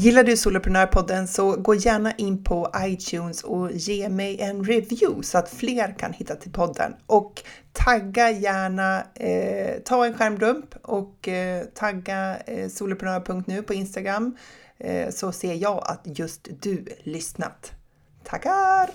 Gillar 0.06 0.24
du 0.24 0.36
Soloprenörpodden 0.36 1.28
så 1.28 1.56
gå 1.56 1.74
gärna 1.74 2.12
in 2.12 2.44
på 2.44 2.70
iTunes 2.78 3.44
och 3.44 3.72
ge 3.72 4.08
mig 4.08 4.40
en 4.40 4.64
review 4.64 5.22
så 5.22 5.38
att 5.38 5.50
fler 5.50 5.98
kan 5.98 6.12
hitta 6.12 6.34
till 6.34 6.52
podden. 6.52 6.94
Och 7.06 7.42
tagga 7.72 8.30
gärna, 8.30 9.04
eh, 9.14 9.82
ta 9.84 10.06
en 10.06 10.14
skärmdump 10.14 10.74
och 10.82 11.28
eh, 11.28 11.64
tagga 11.64 12.36
eh, 12.36 12.68
soloprenör.nu 12.68 13.62
på 13.62 13.74
Instagram 13.74 14.36
eh, 14.78 15.10
så 15.10 15.32
ser 15.32 15.54
jag 15.54 15.82
att 15.86 16.18
just 16.18 16.48
du 16.60 16.84
lyssnat. 17.04 17.72
Tackar! 18.24 18.90